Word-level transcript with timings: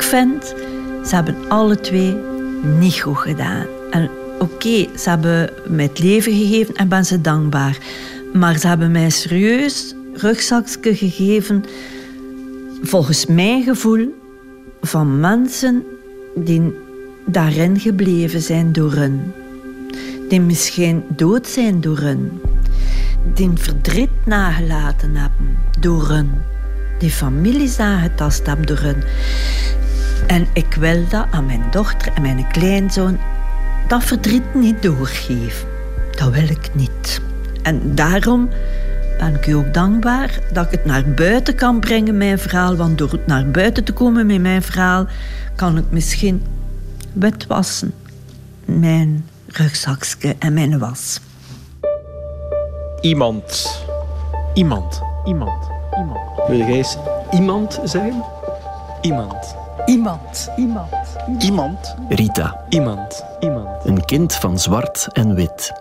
Ik 0.00 0.06
vind, 0.06 0.54
ze 1.06 1.14
hebben 1.14 1.36
alle 1.48 1.80
twee 1.80 2.16
niet 2.78 3.00
goed 3.00 3.16
gedaan. 3.16 3.66
En 3.90 4.10
oké, 4.38 4.86
ze 4.98 5.08
hebben 5.08 5.50
mij 5.68 5.84
het 5.84 5.98
leven 5.98 6.32
gegeven 6.32 6.74
en 6.74 6.88
ben 6.88 7.04
ze 7.04 7.20
dankbaar. 7.20 7.78
Maar 8.32 8.58
ze 8.58 8.66
hebben 8.66 8.90
mij 8.90 9.10
serieus 9.10 9.94
rugzakje 10.14 10.96
gegeven, 10.96 11.64
volgens 12.82 13.26
mijn 13.26 13.62
gevoel, 13.62 14.14
van 14.80 15.20
mensen 15.20 15.84
die 16.34 16.74
daarin 17.26 17.80
gebleven 17.80 18.40
zijn 18.40 18.72
door 18.72 18.92
hun. 18.92 19.32
Die 20.28 20.40
misschien 20.40 21.02
dood 21.08 21.46
zijn 21.46 21.80
door 21.80 21.98
hun. 21.98 22.40
Die 23.34 23.50
verdriet 23.54 24.10
nagelaten 24.24 25.16
hebben 25.16 25.58
door 25.80 26.08
hun. 26.08 26.30
Die 26.98 27.10
families 27.10 27.78
aangetast 27.78 28.46
hebben 28.46 28.66
door 28.66 28.78
hun. 28.78 29.02
En 30.26 30.46
ik 30.52 30.74
wil 30.74 31.08
dat 31.08 31.26
aan 31.30 31.46
mijn 31.46 31.64
dochter 31.70 32.12
en 32.14 32.22
mijn 32.22 32.46
kleinzoon 32.46 33.18
dat 33.88 34.04
verdriet 34.04 34.54
niet 34.54 34.82
doorgeven. 34.82 35.68
Dat 36.10 36.32
wil 36.32 36.48
ik 36.48 36.70
niet. 36.72 37.20
En 37.62 37.94
daarom 37.94 38.48
ben 39.18 39.34
ik 39.34 39.46
u 39.46 39.52
ook 39.52 39.74
dankbaar 39.74 40.38
dat 40.52 40.64
ik 40.64 40.70
het 40.70 40.84
naar 40.84 41.04
buiten 41.14 41.54
kan 41.54 41.80
brengen, 41.80 42.16
mijn 42.16 42.38
verhaal. 42.38 42.76
Want 42.76 42.98
door 42.98 43.10
het 43.10 43.26
naar 43.26 43.50
buiten 43.50 43.84
te 43.84 43.92
komen 43.92 44.26
met 44.26 44.40
mijn 44.40 44.62
verhaal, 44.62 45.06
kan 45.56 45.78
ik 45.78 45.84
misschien 45.88 46.42
witwassen. 47.12 47.94
Mijn 48.64 49.28
rugzakje 49.46 50.36
en 50.38 50.52
mijn 50.52 50.78
was. 50.78 51.20
Iemand. 53.00 53.82
Iemand. 54.54 55.02
Iemand. 55.24 55.68
Iemand. 55.98 56.18
Wil 56.48 56.58
jij 56.58 56.68
eens 56.68 56.96
iemand 57.30 57.80
zijn? 57.84 58.22
Iemand. 59.00 59.56
Iemand. 59.86 60.50
Iemand. 60.56 60.94
Iemand. 61.38 61.96
Rita, 62.08 62.64
Iemand. 62.68 63.24
Iemand. 63.40 63.84
een 63.84 64.04
kind 64.04 64.34
van 64.34 64.58
zwart 64.58 65.08
en 65.12 65.34
wit. 65.34 65.72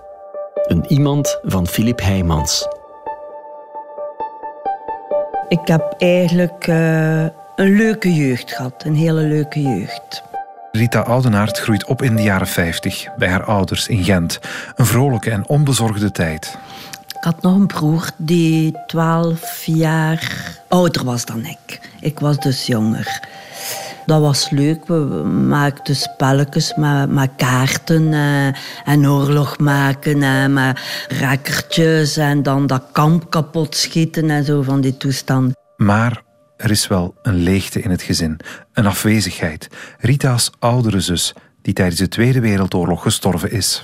Een 0.68 0.86
iemand 0.88 1.40
van 1.44 1.68
Filip 1.68 2.02
Heijmans. 2.02 2.68
Ik 5.48 5.68
heb 5.68 5.96
eigenlijk 5.98 6.68
eh, 6.68 7.22
een 7.56 7.76
leuke 7.76 8.14
jeugd 8.14 8.52
gehad. 8.52 8.84
Een 8.86 8.96
hele 8.96 9.22
leuke 9.22 9.62
jeugd. 9.62 10.24
Rita 10.72 11.00
Oudenaard 11.00 11.58
groeit 11.58 11.86
op 11.86 12.02
in 12.02 12.16
de 12.16 12.22
jaren 12.22 12.48
50 12.48 13.08
bij 13.18 13.30
haar 13.30 13.44
ouders 13.44 13.88
in 13.88 14.04
Gent. 14.04 14.40
Een 14.76 14.86
vrolijke 14.86 15.32
en 15.32 15.48
onbezorgde 15.48 16.12
tijd. 16.12 16.58
Ik 17.08 17.24
had 17.24 17.42
nog 17.42 17.56
een 17.56 17.68
broer 17.68 18.10
die 18.18 18.78
twaalf 18.88 19.66
jaar 19.66 20.58
ouder 20.68 21.06
was 21.06 21.26
dan 21.26 21.46
ik. 21.46 21.80
Ik 22.00 22.20
was 22.20 22.38
dus 22.38 22.66
jonger. 22.66 23.28
Dat 24.10 24.22
was 24.22 24.50
leuk. 24.50 24.88
We 24.88 25.24
maakten 25.48 25.96
spelletjes 25.96 26.74
met, 26.76 27.10
met 27.12 27.30
kaarten 27.36 28.14
eh, 28.14 28.48
en 28.86 29.10
oorlog 29.10 29.60
maken 29.60 30.24
en 30.24 30.54
met 30.54 30.80
rakkertjes 31.20 32.18
en 32.18 32.44
dan 32.44 32.68
dat 32.68 32.84
kamp 32.92 33.30
kapot 33.30 33.76
schieten 33.76 34.30
en 34.30 34.44
zo 34.44 34.62
van 34.62 34.82
die 34.82 34.98
toestand. 34.98 35.54
Maar 35.78 36.22
er 36.58 36.72
is 36.72 36.88
wel 36.88 37.16
een 37.22 37.36
leegte 37.36 37.82
in 37.82 37.90
het 37.90 38.02
gezin. 38.02 38.40
Een 38.74 38.86
afwezigheid. 38.86 39.68
Rita's 40.00 40.52
oudere 40.60 41.00
zus, 41.00 41.34
die 41.62 41.74
tijdens 41.74 42.00
de 42.00 42.08
Tweede 42.08 42.40
Wereldoorlog 42.40 43.02
gestorven 43.02 43.52
is. 43.52 43.84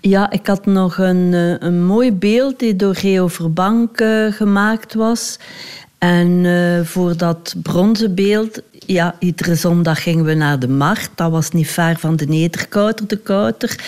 Ja, 0.00 0.30
ik 0.30 0.46
had 0.46 0.66
nog 0.66 0.98
een, 0.98 1.34
eh, 1.34 1.68
een 1.68 1.84
mooi 1.84 2.12
beeld 2.12 2.58
die 2.58 2.76
door 2.76 2.94
Geo 2.94 3.28
Verbank 3.28 4.00
eh, 4.00 4.32
gemaakt 4.32 4.94
was. 4.94 5.38
En 6.02 6.46
eh, 6.46 6.84
voor 6.84 7.16
dat 7.16 7.54
bronzen 7.62 8.14
beeld, 8.14 8.60
ja, 8.86 9.14
iedere 9.18 9.54
zondag 9.54 10.02
gingen 10.02 10.24
we 10.24 10.34
naar 10.34 10.58
de 10.58 10.68
markt. 10.68 11.10
Dat 11.14 11.30
was 11.30 11.50
niet 11.50 11.68
ver 11.70 11.98
van 11.98 12.16
de 12.16 12.26
Nederkouter, 12.26 13.06
de 13.06 13.16
Kouter. 13.16 13.78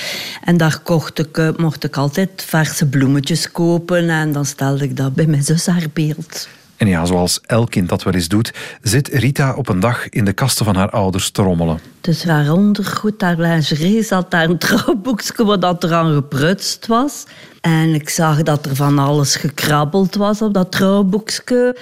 En 0.44 0.56
daar 0.56 0.78
kocht 0.82 1.18
ik, 1.18 1.38
eh, 1.38 1.48
mocht 1.56 1.84
ik 1.84 1.96
altijd 1.96 2.44
verse 2.46 2.86
bloemetjes 2.86 3.52
kopen. 3.52 4.08
En 4.10 4.32
dan 4.32 4.44
stelde 4.44 4.84
ik 4.84 4.96
dat 4.96 5.14
bij 5.14 5.26
mijn 5.26 5.42
zus 5.42 5.66
haar 5.66 5.86
beeld. 5.92 6.48
En 6.76 6.88
ja, 6.88 7.04
zoals 7.04 7.40
elk 7.46 7.70
kind 7.70 7.88
dat 7.88 8.02
wel 8.02 8.14
eens 8.14 8.28
doet, 8.28 8.52
zit 8.82 9.08
Rita 9.08 9.54
op 9.54 9.68
een 9.68 9.80
dag 9.80 10.08
in 10.08 10.24
de 10.24 10.32
kasten 10.32 10.64
van 10.64 10.76
haar 10.76 10.90
ouders 10.90 11.30
te 11.30 11.42
rommelen. 11.42 11.78
Dus 12.00 12.24
haar 12.24 12.52
ondergoed, 12.52 13.20
haar 13.20 13.38
lingerie, 13.38 14.02
zat 14.02 14.30
daar 14.30 14.48
een 14.48 14.58
trouwboekje 14.58 15.44
waar 15.44 15.60
dat 15.60 15.84
eraan 15.84 16.14
geprutst 16.14 16.86
was. 16.86 17.24
En 17.60 17.94
ik 17.94 18.08
zag 18.08 18.42
dat 18.42 18.66
er 18.66 18.76
van 18.76 18.98
alles 18.98 19.36
gekrabbeld 19.36 20.14
was 20.14 20.42
op 20.42 20.54
dat 20.54 20.72
trouwboekje. 20.72 21.76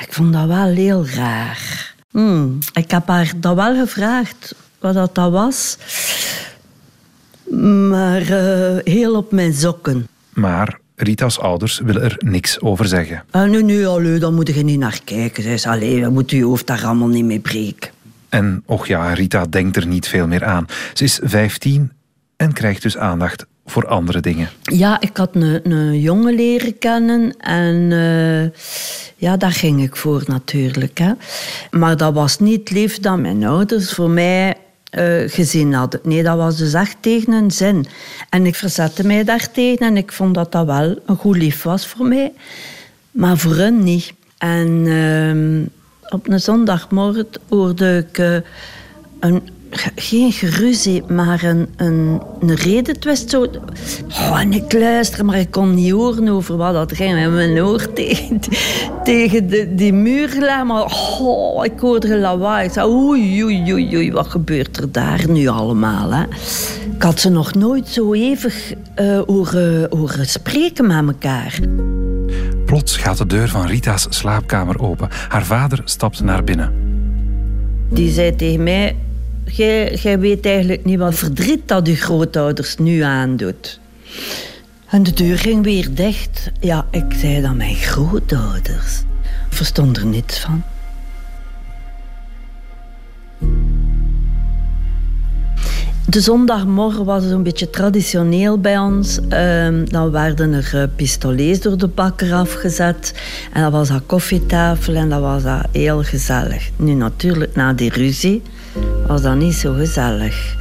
Ik 0.00 0.12
vond 0.12 0.32
dat 0.32 0.46
wel 0.46 0.66
heel 0.68 1.06
raar. 1.08 1.94
Hmm, 2.10 2.58
Ik 2.72 2.90
heb 2.90 3.06
haar 3.08 3.32
dat 3.36 3.54
wel 3.54 3.74
gevraagd, 3.74 4.54
wat 4.80 4.94
dat, 4.94 5.14
dat 5.14 5.30
was. 5.32 5.76
Maar 7.88 8.20
eh, 8.22 8.76
heel 8.84 9.16
op 9.16 9.32
mijn 9.32 9.52
zokken. 9.52 10.08
Maar 10.32 10.78
Rita's 10.96 11.38
ouders 11.38 11.78
willen 11.78 12.02
er 12.02 12.16
niks 12.18 12.60
over 12.60 12.86
zeggen. 12.86 13.24
Ah, 13.30 13.50
nee, 13.50 13.62
nee, 13.62 13.86
allee, 13.86 14.18
daar 14.18 14.32
moet 14.32 14.54
je 14.54 14.64
niet 14.64 14.78
naar 14.78 15.00
kijken. 15.04 15.42
Zei 15.42 15.56
ze, 15.58 15.68
allee, 15.68 15.96
je 15.96 16.08
moet 16.08 16.30
je 16.30 16.44
hoofd 16.44 16.66
daar 16.66 16.84
allemaal 16.84 17.08
niet 17.08 17.24
mee 17.24 17.40
breken. 17.40 17.90
En 18.28 18.62
och 18.66 18.86
ja, 18.86 19.12
Rita 19.12 19.44
denkt 19.44 19.76
er 19.76 19.86
niet 19.86 20.08
veel 20.08 20.26
meer 20.26 20.44
aan. 20.44 20.66
Ze 20.94 21.04
is 21.04 21.20
15 21.22 21.92
en 22.36 22.52
krijgt 22.52 22.82
dus 22.82 22.96
aandacht 22.96 23.46
voor 23.70 23.86
andere 23.86 24.20
dingen. 24.20 24.48
Ja, 24.62 25.00
ik 25.00 25.16
had 25.16 25.34
een, 25.34 25.70
een 25.70 26.00
jongen 26.00 26.34
leren 26.34 26.78
kennen 26.78 27.36
en 27.36 27.92
eh, 27.92 28.60
ja, 29.16 29.36
daar 29.36 29.52
ging 29.52 29.82
ik 29.82 29.96
voor 29.96 30.22
natuurlijk. 30.26 30.98
Hè. 30.98 31.12
Maar 31.70 31.96
dat 31.96 32.14
was 32.14 32.38
niet 32.38 32.70
lief 32.70 32.98
dat 32.98 33.18
mijn 33.18 33.44
ouders 33.44 33.92
voor 33.92 34.10
mij 34.10 34.56
eh, 34.90 35.22
gezien 35.26 35.72
hadden. 35.72 36.00
Nee, 36.02 36.22
dat 36.22 36.36
was 36.36 36.56
dus 36.56 36.72
echt 36.72 36.96
tegen 37.00 37.32
een 37.32 37.50
zin. 37.50 37.86
En 38.30 38.46
ik 38.46 38.54
verzette 38.54 39.06
mij 39.06 39.24
daartegen 39.24 39.86
en 39.86 39.96
ik 39.96 40.12
vond 40.12 40.34
dat 40.34 40.52
dat 40.52 40.66
wel 40.66 40.98
een 41.06 41.16
goed 41.16 41.36
lief 41.36 41.62
was 41.62 41.86
voor 41.86 42.06
mij. 42.06 42.32
Maar 43.10 43.38
voor 43.38 43.56
hen 43.56 43.82
niet. 43.82 44.12
En 44.38 44.84
ehm, 44.86 45.64
op 46.14 46.28
een 46.28 46.40
zondagmorgen 46.40 47.28
hoorde 47.48 48.06
ik 48.08 48.18
eh, 48.18 48.36
een, 49.20 49.48
geen 49.94 50.32
geruzie, 50.32 51.02
maar 51.08 51.44
een, 51.44 51.68
een, 51.76 52.22
een 52.40 52.54
redetwist. 52.54 53.30
Zo. 53.30 53.46
Oh, 54.08 54.40
en 54.40 54.52
ik 54.52 54.72
luisterde, 54.72 55.24
maar 55.24 55.38
ik 55.38 55.50
kon 55.50 55.74
niet 55.74 55.90
horen 55.90 56.28
over 56.28 56.56
wat 56.56 56.72
dat 56.72 56.96
ging. 56.96 57.14
Met 57.14 57.32
mijn 57.32 57.62
oor 57.62 57.92
tegen, 57.92 58.40
tegen 59.04 59.48
de, 59.48 59.74
die 59.74 59.92
muur 59.92 60.28
gelegd. 60.28 60.64
Maar 60.64 60.84
oh, 61.20 61.64
ik 61.64 61.78
hoorde 61.78 62.18
lawaai. 62.18 62.66
Ik 62.66 62.72
zei, 62.72 62.88
oei, 62.88 63.44
oei, 63.44 63.72
oei, 63.72 63.96
oei, 63.96 64.12
wat 64.12 64.28
gebeurt 64.28 64.76
er 64.76 64.92
daar 64.92 65.24
nu 65.28 65.46
allemaal? 65.46 66.12
Hè? 66.12 66.22
Ik 66.94 67.02
had 67.02 67.20
ze 67.20 67.28
nog 67.28 67.54
nooit 67.54 67.88
zo 67.88 68.12
eh 68.12 69.20
horen, 69.26 69.86
horen 69.90 70.26
spreken 70.26 70.86
met 70.86 71.06
elkaar. 71.06 71.58
Plots 72.64 72.96
gaat 72.96 73.18
de 73.18 73.26
deur 73.26 73.48
van 73.48 73.66
Rita's 73.66 74.06
slaapkamer 74.08 74.80
open. 74.80 75.08
Haar 75.28 75.44
vader 75.44 75.80
stapt 75.84 76.22
naar 76.22 76.44
binnen. 76.44 76.72
Die 77.90 78.10
zei 78.10 78.36
tegen 78.36 78.62
mij... 78.62 78.96
Jij 79.52 79.94
jij 79.94 80.18
weet 80.18 80.46
eigenlijk 80.46 80.84
niet 80.84 80.98
wat 80.98 81.14
verdriet 81.14 81.68
dat 81.68 81.86
je 81.86 81.96
grootouders 81.96 82.76
nu 82.76 83.00
aandoet. 83.00 83.80
En 84.86 85.02
de 85.02 85.12
deur 85.12 85.38
ging 85.38 85.64
weer 85.64 85.94
dicht. 85.94 86.50
Ja, 86.60 86.86
ik 86.90 87.04
zei 87.16 87.40
dan 87.40 87.56
mijn 87.56 87.74
grootouders. 87.74 89.02
Verstond 89.48 89.96
er 89.96 90.06
niets 90.06 90.38
van. 90.38 90.62
De 96.06 96.20
zondagmorgen 96.20 97.04
was 97.04 97.24
een 97.24 97.42
beetje 97.42 97.70
traditioneel 97.70 98.60
bij 98.60 98.78
ons. 98.78 99.18
Ehm, 99.28 99.84
dan 99.84 100.10
werden 100.10 100.52
er 100.52 100.70
eh, 100.72 100.82
pistolets 100.96 101.60
door 101.60 101.78
de 101.78 101.88
bakker 101.88 102.32
afgezet. 102.32 103.14
En 103.52 103.62
dat 103.62 103.72
was 103.72 103.88
dat 103.88 104.02
koffietafel 104.06 104.94
en 104.94 105.08
dat 105.08 105.20
was 105.20 105.42
dat 105.42 105.66
heel 105.72 106.02
gezellig. 106.02 106.70
Nu 106.76 106.92
natuurlijk, 106.92 107.54
na 107.54 107.72
die 107.72 107.90
ruzie 107.90 108.42
was 109.06 109.22
dat 109.22 109.36
niet 109.36 109.54
zo 109.54 109.72
gezellig. 109.72 110.54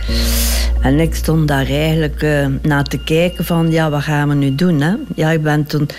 En 0.82 1.00
ik 1.00 1.16
stond 1.16 1.48
daar 1.48 1.66
eigenlijk 1.66 2.22
eh, 2.22 2.46
naar 2.62 2.84
te 2.84 2.98
kijken 2.98 3.46
van, 3.46 3.72
ja, 3.72 3.90
wat 3.90 4.02
gaan 4.02 4.30
we 4.30 4.36
nu 4.36 4.56
doen? 4.56 4.82
Hè? 4.82 4.94
Ja, 5.16 5.32
ik 5.32 5.44
ben 5.44 5.66
toen 5.66 5.90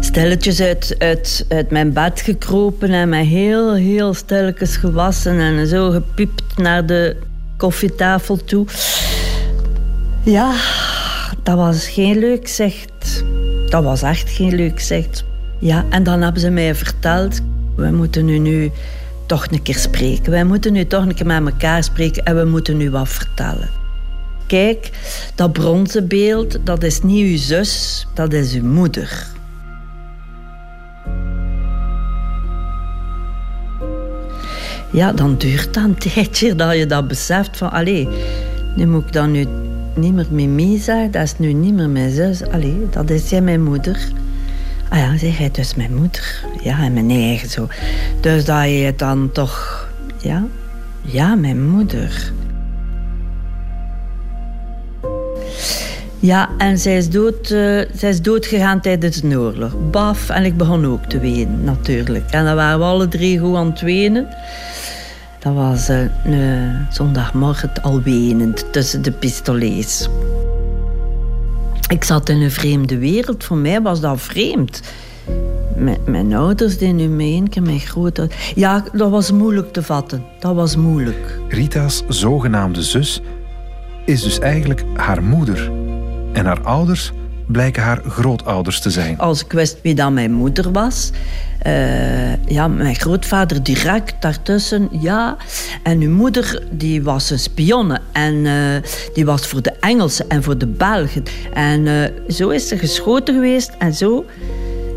stilletjes 0.00 0.60
uit, 0.60 0.94
uit, 0.98 1.46
uit 1.48 1.70
mijn 1.70 1.92
bed 1.92 2.20
gekropen 2.20 2.90
en 2.90 3.08
mij 3.08 3.24
heel, 3.24 3.74
heel 3.74 4.14
stilletjes 4.14 4.76
gewassen 4.76 5.40
en 5.40 5.66
zo 5.66 5.90
gepiept 5.90 6.56
naar 6.56 6.86
de 6.86 7.16
koffietafel 7.56 8.44
toe. 8.44 8.66
Ja, 10.22 10.52
dat 11.42 11.56
was 11.56 11.88
geen 11.88 12.18
leuk 12.18 12.48
zicht. 12.48 13.24
Dat 13.68 13.84
was 13.84 14.02
echt 14.02 14.30
geen 14.30 14.54
leuk 14.54 14.80
zicht. 14.80 15.24
Ja, 15.60 15.84
en 15.90 16.02
dan 16.02 16.22
hebben 16.22 16.40
ze 16.40 16.50
mij 16.50 16.74
verteld, 16.74 17.40
we 17.76 17.90
moeten 17.90 18.24
nu, 18.24 18.38
nu 18.38 18.70
toch 19.28 19.46
een 19.50 19.62
keer 19.62 19.78
spreken. 19.78 20.30
Wij 20.30 20.44
moeten 20.44 20.72
nu 20.72 20.86
toch 20.86 21.02
een 21.02 21.14
keer 21.14 21.26
met 21.26 21.46
elkaar 21.46 21.84
spreken 21.84 22.24
en 22.24 22.36
we 22.36 22.44
moeten 22.44 22.76
nu 22.76 22.90
wat 22.90 23.08
vertellen. 23.08 23.70
Kijk, 24.46 24.90
dat 25.34 25.52
bronzen 25.52 26.08
beeld, 26.08 26.58
dat 26.64 26.82
is 26.82 27.02
niet 27.02 27.26
uw 27.26 27.36
zus, 27.36 28.06
dat 28.14 28.32
is 28.32 28.54
uw 28.54 28.64
moeder. 28.64 29.36
ja, 34.90 35.12
dan 35.12 35.36
duurt 35.36 35.74
dat 35.74 35.84
een 35.84 35.98
tijdje 35.98 36.54
dat 36.54 36.76
je 36.76 36.86
dat 36.86 37.08
beseft 37.08 37.56
van, 37.56 37.70
allee, 37.70 38.08
nu 38.76 38.86
moet 38.86 39.04
ik 39.04 39.12
dan 39.12 39.30
nu 39.30 39.46
niet 39.94 40.30
meer 40.30 40.48
mee 40.48 40.78
zijn, 40.78 41.10
dat 41.10 41.22
is 41.22 41.38
nu 41.38 41.52
niet 41.52 41.74
meer 41.74 41.90
mijn 41.90 42.10
zus. 42.10 42.42
Allee, 42.42 42.86
dat 42.90 43.10
is 43.10 43.30
jij 43.30 43.40
mijn 43.40 43.62
moeder. 43.62 44.08
Ah 44.88 44.98
ja, 44.98 45.16
zeg 45.16 45.38
hij, 45.38 45.50
dus 45.50 45.74
mijn 45.74 45.94
moeder. 45.94 46.44
Ja, 46.62 46.78
en 46.78 46.92
mijn 46.92 47.10
eigen 47.10 47.48
zo. 47.48 47.68
Dus 48.20 48.44
dat 48.44 48.64
je 48.64 48.92
dan 48.96 49.32
toch, 49.32 49.88
ja, 50.16 50.44
ja, 51.00 51.34
mijn 51.34 51.70
moeder. 51.70 52.32
Ja, 56.20 56.48
en 56.58 56.78
zij 56.78 56.96
is, 56.96 57.10
dood, 57.10 57.50
uh, 57.50 57.84
zij 57.94 58.10
is 58.10 58.22
doodgegaan 58.22 58.80
tijdens 58.80 59.20
de 59.20 59.38
oorlog. 59.38 59.74
Baf, 59.90 60.28
en 60.28 60.44
ik 60.44 60.56
begon 60.56 60.86
ook 60.86 61.04
te 61.04 61.18
wenen, 61.18 61.64
natuurlijk. 61.64 62.30
En 62.30 62.44
dan 62.44 62.54
waren 62.54 62.78
we 62.78 62.84
alle 62.84 63.08
drie 63.08 63.38
goed 63.38 63.56
aan 63.56 63.70
het 63.70 63.80
wenen. 63.80 64.28
Dat 65.38 65.54
was 65.54 65.90
uh, 65.90 66.00
een 66.24 66.86
zondagmorgen 66.90 67.70
al 67.82 68.02
wenend 68.02 68.72
tussen 68.72 69.02
de 69.02 69.12
pistolets. 69.12 70.08
Ik 71.88 72.04
zat 72.04 72.28
in 72.28 72.40
een 72.40 72.50
vreemde 72.50 72.98
wereld. 72.98 73.44
Voor 73.44 73.56
mij 73.56 73.82
was 73.82 74.00
dat 74.00 74.20
vreemd. 74.20 74.82
Mijn, 75.76 75.98
mijn 76.06 76.34
ouders 76.34 76.78
deden 76.78 77.16
nu 77.16 77.24
een 77.24 77.48
keer 77.48 77.62
mijn 77.62 77.80
grootouders. 77.80 78.52
Ja, 78.54 78.84
dat 78.92 79.10
was 79.10 79.32
moeilijk 79.32 79.72
te 79.72 79.82
vatten. 79.82 80.24
Dat 80.38 80.54
was 80.54 80.76
moeilijk. 80.76 81.38
Rita's 81.48 82.02
zogenaamde 82.08 82.82
zus 82.82 83.20
is 84.04 84.22
dus 84.22 84.38
eigenlijk 84.38 84.84
haar 84.94 85.22
moeder. 85.22 85.70
En 86.32 86.46
haar 86.46 86.60
ouders 86.60 87.12
blijken 87.48 87.82
haar 87.82 88.00
grootouders 88.08 88.80
te 88.80 88.90
zijn. 88.90 89.18
Als 89.18 89.44
ik 89.44 89.52
wist 89.52 89.78
wie 89.82 89.94
dan 89.94 90.14
mijn 90.14 90.32
moeder 90.32 90.72
was... 90.72 91.10
Uh, 91.66 92.44
ja, 92.44 92.68
mijn 92.68 92.94
grootvader 92.94 93.62
direct 93.62 94.14
daartussen, 94.20 94.88
ja. 95.00 95.36
En 95.82 96.00
uw 96.00 96.10
moeder, 96.10 96.62
die 96.70 97.02
was 97.02 97.30
een 97.30 97.38
spionne. 97.38 98.00
En 98.12 98.34
uh, 98.34 98.54
die 99.14 99.24
was 99.24 99.46
voor 99.46 99.62
de 99.62 99.72
Engelsen 99.80 100.28
en 100.28 100.42
voor 100.42 100.58
de 100.58 100.66
Belgen. 100.66 101.22
En 101.52 101.86
uh, 101.86 102.04
zo 102.28 102.48
is 102.48 102.68
ze 102.68 102.78
geschoten 102.78 103.34
geweest 103.34 103.70
en 103.78 103.94
zo 103.94 104.24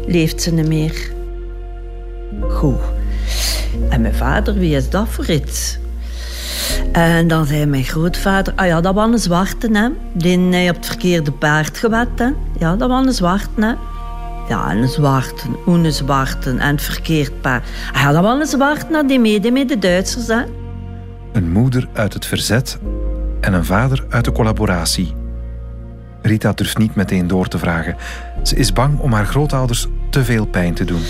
leeft 0.08 0.42
ze 0.42 0.54
niet 0.54 0.68
meer. 0.68 1.12
Goed. 2.50 2.80
En 3.90 4.02
mijn 4.02 4.16
vader, 4.16 4.54
wie 4.54 4.76
is 4.76 4.90
dat 4.90 5.08
voor 5.10 5.30
iets? 5.30 5.80
En 6.92 7.28
dan 7.28 7.46
zei 7.46 7.66
mijn 7.66 7.84
grootvader, 7.84 8.54
ah 8.56 8.68
ja, 8.68 8.82
dat 8.82 8.94
was 8.94 9.12
een 9.12 9.20
zwarte, 9.20 9.70
hè. 9.72 9.90
Die 10.14 10.40
hij 10.40 10.70
op 10.70 10.76
het 10.76 10.86
verkeerde 10.86 11.32
paard 11.32 11.78
gewet, 11.78 12.08
hè. 12.16 12.30
Ja, 12.60 12.76
dat 12.76 12.90
was 12.90 13.06
een 13.06 13.14
zwarte, 13.14 13.62
hè. 13.62 13.74
Ja, 14.50 14.72
een 14.72 14.88
zwarte, 14.88 15.48
een 15.66 15.92
zwarte 15.92 16.50
en 16.50 16.60
het 16.60 16.82
verkeerd 16.82 17.42
paard. 17.42 17.64
Ah 17.94 18.02
ja, 18.02 18.12
dat 18.12 18.24
was 18.24 18.40
een 18.40 18.46
zwarte, 18.46 19.04
die 19.08 19.20
mede 19.20 19.52
met 19.52 19.70
de 19.70 19.80
Duitsers, 19.80 20.28
hè. 20.28 20.42
Een 21.32 21.52
moeder 21.52 21.88
uit 21.94 22.14
het 22.14 22.26
verzet 22.26 22.80
en 23.42 23.54
een 23.54 23.66
vader 23.66 24.06
uit 24.10 24.26
de 24.26 24.32
collaboratie. 24.32 25.14
Rita 26.22 26.52
durft 26.54 26.78
niet 26.78 26.96
meteen 26.96 27.28
door 27.28 27.48
te 27.48 27.58
vragen. 27.58 27.96
Ze 28.44 28.56
is 28.56 28.74
bang 28.74 29.00
om 29.00 29.14
haar 29.14 29.26
grootouders 29.26 29.88
te 30.10 30.24
veel 30.24 30.46
pijn 30.46 30.74
te 30.74 30.86
doen. 30.86 31.02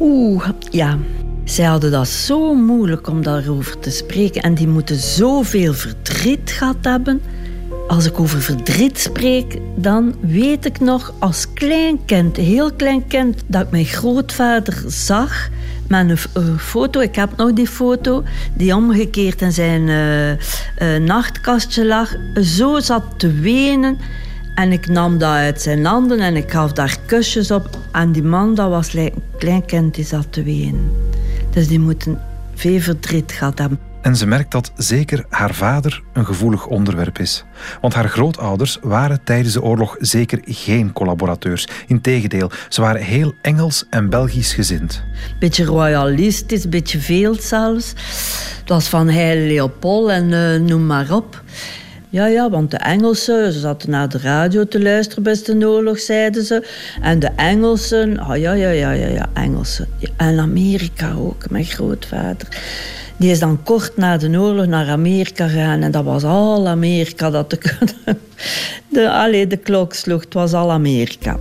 Oeh, 0.00 0.48
ja. 0.70 0.98
Zij 1.46 1.64
hadden 1.64 1.90
dat 1.90 2.08
zo 2.08 2.54
moeilijk 2.54 3.08
om 3.08 3.22
daarover 3.22 3.78
te 3.78 3.90
spreken 3.90 4.42
en 4.42 4.54
die 4.54 4.68
moeten 4.68 4.96
zoveel 4.96 5.74
verdriet 5.74 6.50
gehad 6.50 6.76
hebben. 6.80 7.22
Als 7.88 8.06
ik 8.06 8.20
over 8.20 8.42
verdriet 8.42 8.98
spreek, 8.98 9.58
dan 9.76 10.14
weet 10.20 10.64
ik 10.64 10.80
nog 10.80 11.14
als 11.18 11.52
klein 11.52 12.04
kind, 12.04 12.36
heel 12.36 12.72
klein 12.72 13.06
kind, 13.06 13.42
dat 13.46 13.62
ik 13.62 13.70
mijn 13.70 13.84
grootvader 13.84 14.84
zag 14.86 15.48
met 15.88 16.28
een 16.32 16.58
foto. 16.58 17.00
Ik 17.00 17.14
heb 17.14 17.36
nog 17.36 17.52
die 17.52 17.66
foto, 17.66 18.24
die 18.54 18.74
omgekeerd 18.74 19.42
in 19.42 19.52
zijn 19.52 19.82
uh, 19.82 20.30
uh, 20.30 20.38
nachtkastje 21.06 21.86
lag. 21.86 22.14
Zo 22.42 22.80
zat 22.80 23.04
te 23.16 23.32
wenen. 23.32 23.98
En 24.54 24.72
ik 24.72 24.88
nam 24.88 25.18
dat 25.18 25.30
uit 25.30 25.62
zijn 25.62 25.84
handen 25.84 26.18
en 26.18 26.36
ik 26.36 26.50
gaf 26.50 26.72
daar 26.72 26.98
kusjes 27.06 27.50
op. 27.50 27.78
En 27.92 28.12
die 28.12 28.22
man, 28.22 28.54
dat 28.54 28.68
was 28.68 28.94
een 28.94 29.12
klein 29.38 29.64
kind, 29.64 29.94
die 29.94 30.04
zat 30.04 30.26
te 30.30 30.42
wenen. 30.42 31.05
Dus 31.56 31.68
die 31.68 31.80
moeten 31.80 32.20
veel 32.54 32.80
verdriet 32.80 33.32
gehad 33.32 33.58
hebben. 33.58 33.78
En 34.02 34.16
ze 34.16 34.26
merkt 34.26 34.50
dat 34.50 34.72
zeker 34.74 35.24
haar 35.28 35.54
vader 35.54 36.02
een 36.12 36.24
gevoelig 36.26 36.66
onderwerp 36.66 37.18
is. 37.18 37.44
Want 37.80 37.94
haar 37.94 38.08
grootouders 38.08 38.78
waren 38.82 39.24
tijdens 39.24 39.54
de 39.54 39.62
oorlog 39.62 39.96
zeker 39.98 40.40
geen 40.44 40.92
collaborateurs. 40.92 41.68
Integendeel, 41.86 42.50
ze 42.68 42.80
waren 42.80 43.02
heel 43.02 43.34
Engels 43.42 43.84
en 43.90 44.10
Belgisch 44.10 44.52
gezind. 44.52 45.02
Beetje 45.38 45.64
royalistisch, 45.64 46.68
beetje 46.68 46.98
veel 46.98 47.34
zelfs. 47.34 47.92
Dat 48.64 48.76
was 48.76 48.88
van 48.88 49.08
Heil 49.08 49.46
Leopold 49.46 50.10
en 50.10 50.30
uh, 50.30 50.68
noem 50.68 50.86
maar 50.86 51.12
op. 51.12 51.42
Ja, 52.16 52.26
ja, 52.26 52.50
want 52.50 52.70
de 52.70 52.76
Engelsen, 52.76 53.52
ze 53.52 53.58
zaten 53.58 53.90
naar 53.90 54.08
de 54.08 54.18
radio 54.18 54.64
te 54.64 54.82
luisteren 54.82 55.22
bij 55.22 55.40
de 55.44 55.68
oorlog, 55.68 55.98
zeiden 55.98 56.44
ze. 56.44 56.66
En 57.00 57.18
de 57.18 57.30
Engelsen, 57.36 58.20
oh 58.20 58.36
ja, 58.36 58.52
ja, 58.52 58.70
ja, 58.70 58.90
ja, 58.90 59.08
ja 59.08 59.28
Engelsen. 59.32 59.88
En 60.16 60.38
Amerika 60.38 61.12
ook, 61.12 61.50
mijn 61.50 61.64
grootvader. 61.64 62.48
Die 63.16 63.30
is 63.30 63.38
dan 63.38 63.62
kort 63.62 63.96
na 63.96 64.16
de 64.16 64.38
oorlog 64.38 64.66
naar 64.66 64.88
Amerika 64.88 65.48
gegaan. 65.48 65.82
En 65.82 65.90
dat 65.90 66.04
was 66.04 66.24
al 66.24 66.68
Amerika. 66.68 67.30
Dat 67.30 67.50
de, 67.50 67.58
de, 68.88 69.10
allee, 69.10 69.46
de 69.46 69.56
klok 69.56 69.94
sloeg. 69.94 70.24
Het 70.24 70.34
was 70.34 70.52
al 70.52 70.72
Amerika. 70.72 71.36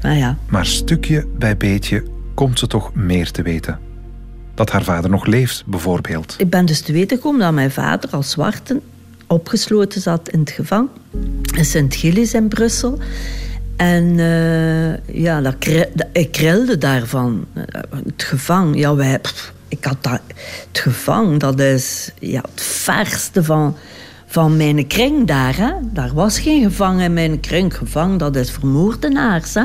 Nou 0.00 0.16
ja. 0.16 0.36
Maar 0.48 0.66
stukje 0.66 1.26
bij 1.38 1.56
beetje 1.56 2.02
komt 2.34 2.58
ze 2.58 2.66
toch 2.66 2.94
meer 2.94 3.30
te 3.30 3.42
weten. 3.42 3.78
Dat 4.54 4.70
haar 4.70 4.84
vader 4.84 5.10
nog 5.10 5.26
leeft, 5.26 5.62
bijvoorbeeld. 5.66 6.34
Ik 6.38 6.50
ben 6.50 6.66
dus 6.66 6.80
te 6.80 6.92
weten 6.92 7.16
gekomen 7.16 7.40
dat 7.40 7.52
mijn 7.52 7.70
vader 7.70 8.10
als 8.10 8.30
zwarte 8.30 8.80
opgesloten 9.26 10.00
zat 10.00 10.28
in 10.28 10.40
het 10.40 10.50
gevang. 10.50 10.88
In 11.56 11.64
Sint-Gilles 11.64 12.34
in 12.34 12.48
Brussel. 12.48 12.98
En 13.76 14.04
uh, 14.04 14.96
ja, 15.22 15.40
dat, 15.40 15.56
ik 16.12 16.32
krilde 16.32 16.78
daarvan. 16.78 17.46
Het 18.04 18.22
gevang, 18.22 18.78
ja, 18.78 18.94
wij, 18.94 19.20
ik 19.68 19.84
had 19.84 20.02
dat, 20.02 20.20
het 20.68 20.78
gevang, 20.78 21.40
dat 21.40 21.60
is 21.60 22.10
ja, 22.18 22.40
het 22.40 22.62
verste 22.62 23.44
van, 23.44 23.76
van 24.26 24.56
mijn 24.56 24.86
kring 24.86 25.26
daar. 25.26 25.56
Hè. 25.56 25.72
Daar 25.82 26.12
was 26.14 26.38
geen 26.38 26.62
gevangen 26.62 27.04
in 27.04 27.12
mijn 27.12 27.40
kring. 27.40 27.76
Gevang, 27.76 28.18
dat 28.18 28.36
is 28.36 28.50
voor 28.50 28.68
moordenaars. 28.68 29.54
Hè. 29.54 29.64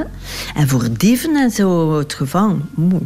En 0.55 0.67
voor 0.67 0.87
dieven 0.97 1.35
en 1.35 1.51
zo, 1.51 1.97
het 1.97 2.13
gevang. 2.13 2.61
Moe. 2.73 3.01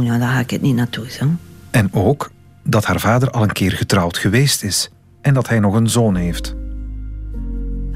Ja, 0.00 0.18
daar 0.18 0.32
ga 0.32 0.38
ik 0.38 0.50
het 0.50 0.62
niet 0.62 0.76
naartoe. 0.76 1.06
Hè. 1.18 1.26
En 1.70 1.88
ook 1.92 2.30
dat 2.64 2.84
haar 2.84 3.00
vader 3.00 3.30
al 3.30 3.42
een 3.42 3.52
keer 3.52 3.72
getrouwd 3.72 4.18
geweest 4.18 4.62
is. 4.62 4.90
En 5.22 5.34
dat 5.34 5.48
hij 5.48 5.60
nog 5.60 5.74
een 5.74 5.90
zoon 5.90 6.16
heeft. 6.16 6.54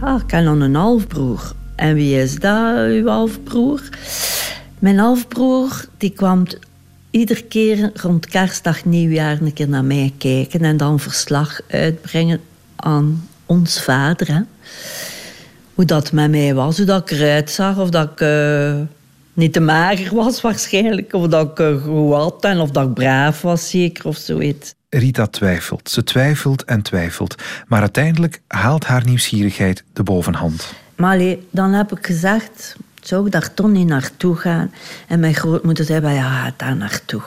Ah, 0.01 0.21
ik 0.23 0.31
heb 0.31 0.45
nog 0.45 0.61
een 0.61 0.75
halfbroer. 0.75 1.53
En 1.75 1.95
wie 1.95 2.21
is 2.21 2.39
dat, 2.39 2.77
uw 2.89 3.07
halfbroer? 3.07 3.81
Mijn 4.79 4.99
halfbroer 4.99 5.85
die 5.97 6.11
kwam 6.11 6.47
iedere 7.11 7.43
keer 7.43 7.91
rond 7.95 8.27
kerstdag, 8.27 8.85
nieuwjaar 8.85 9.41
een 9.41 9.53
keer 9.53 9.69
naar 9.69 9.85
mij 9.85 10.13
kijken 10.19 10.61
en 10.61 10.77
dan 10.77 11.01
verslag 11.01 11.61
uitbrengen 11.71 12.41
aan 12.77 13.29
ons 13.47 13.83
vader. 13.83 14.45
Hoe 15.75 15.85
dat 15.85 16.13
met 16.13 16.31
mij 16.31 16.55
was, 16.55 16.77
hoe 16.77 16.87
dat 16.87 17.11
ik 17.11 17.19
eruit 17.19 17.51
zag, 17.51 17.79
of 17.79 17.91
dat 17.91 18.11
ik 18.11 18.21
uh, 18.21 18.81
niet 19.37 19.53
te 19.53 19.61
mager 19.61 20.15
was 20.15 20.41
waarschijnlijk, 20.41 21.13
of 21.13 21.27
dat 21.27 21.51
ik 21.51 21.59
uh, 21.59 21.83
goed 21.83 22.15
had 22.15 22.45
en 22.45 22.61
of 22.61 22.71
dat 22.71 22.87
ik 22.87 22.95
braaf 22.95 23.43
was 23.43 23.71
zeker 23.71 24.07
of 24.07 24.17
zoiets. 24.17 24.75
Rita 24.89 25.27
twijfelt. 25.27 25.91
Ze 25.91 26.05
twijfelt 26.05 26.65
en 26.65 26.83
twijfelt. 26.83 27.43
Maar 27.67 27.81
uiteindelijk 27.81 28.41
haalt 28.47 28.85
haar 28.85 29.05
nieuwsgierigheid 29.05 29.85
de 29.93 30.03
bovenhand. 30.03 30.73
Maar 30.97 31.37
dan 31.51 31.73
heb 31.73 31.93
ik 31.93 32.07
gezegd, 32.07 32.77
zou 33.03 33.27
ik 33.27 33.33
daar 33.33 33.55
toch 33.55 33.71
niet 33.71 33.87
naartoe 33.87 34.37
gaan? 34.37 34.73
En 35.09 35.21
mijn 35.21 35.35
grootmoeder 35.35 35.85
zei, 35.85 36.15
ja, 36.15 36.31
ga 36.31 36.53
daar 36.57 36.77
naartoe. 36.77 37.23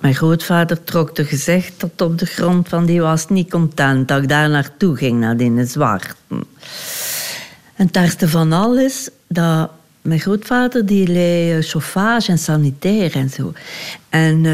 Mijn 0.00 0.14
grootvader 0.14 0.84
trok 0.84 1.16
de 1.16 1.24
gezicht 1.24 1.78
tot 1.78 2.00
op 2.00 2.18
de 2.18 2.26
grond, 2.26 2.68
van 2.68 2.86
die 2.86 3.00
was 3.00 3.28
niet 3.28 3.50
content 3.50 4.08
dat 4.08 4.22
ik 4.22 4.28
daar 4.28 4.50
naartoe 4.50 4.96
ging, 4.96 5.20
naar 5.20 5.36
die 5.36 5.66
zwart. 5.66 6.14
En 6.28 7.86
het 7.86 7.96
ergste 7.96 8.28
van 8.28 8.52
alles, 8.52 9.08
dat 9.26 9.70
mijn 10.04 10.20
grootvader 10.20 10.86
die 10.86 11.06
leed 11.06 11.58
eh, 11.58 11.70
chauffage 11.70 12.30
en 12.30 12.38
sanitair 12.38 13.14
en 13.14 13.30
zo. 13.30 13.52
En 14.08 14.44
uh, 14.44 14.52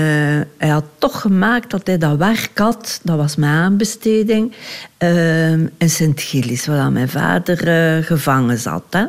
hij 0.56 0.68
had 0.68 0.84
toch 0.98 1.20
gemaakt 1.20 1.70
dat 1.70 1.86
hij 1.86 1.98
dat 1.98 2.16
werk 2.16 2.58
had, 2.58 3.00
dat 3.02 3.16
was 3.16 3.36
mijn 3.36 3.52
aanbesteding, 3.52 4.52
uh, 4.98 5.52
in 5.52 5.70
Sint-Gilles, 5.90 6.66
waar 6.66 6.92
mijn 6.92 7.08
vader 7.08 7.68
uh, 7.68 8.04
gevangen 8.04 8.58
zat. 8.58 8.84
Hè. 8.90 9.04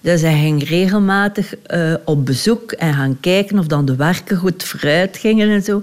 Dus 0.00 0.20
hij 0.20 0.38
ging 0.38 0.68
regelmatig 0.68 1.54
op 2.04 2.26
bezoek 2.26 2.72
en 2.72 2.94
gaan 2.94 3.20
kijken 3.20 3.58
of 3.58 3.66
dan 3.66 3.84
de 3.84 3.96
werken 3.96 4.36
goed 4.36 4.64
vooruit 4.64 5.16
gingen 5.16 5.48
en 5.48 5.62
zo 5.62 5.82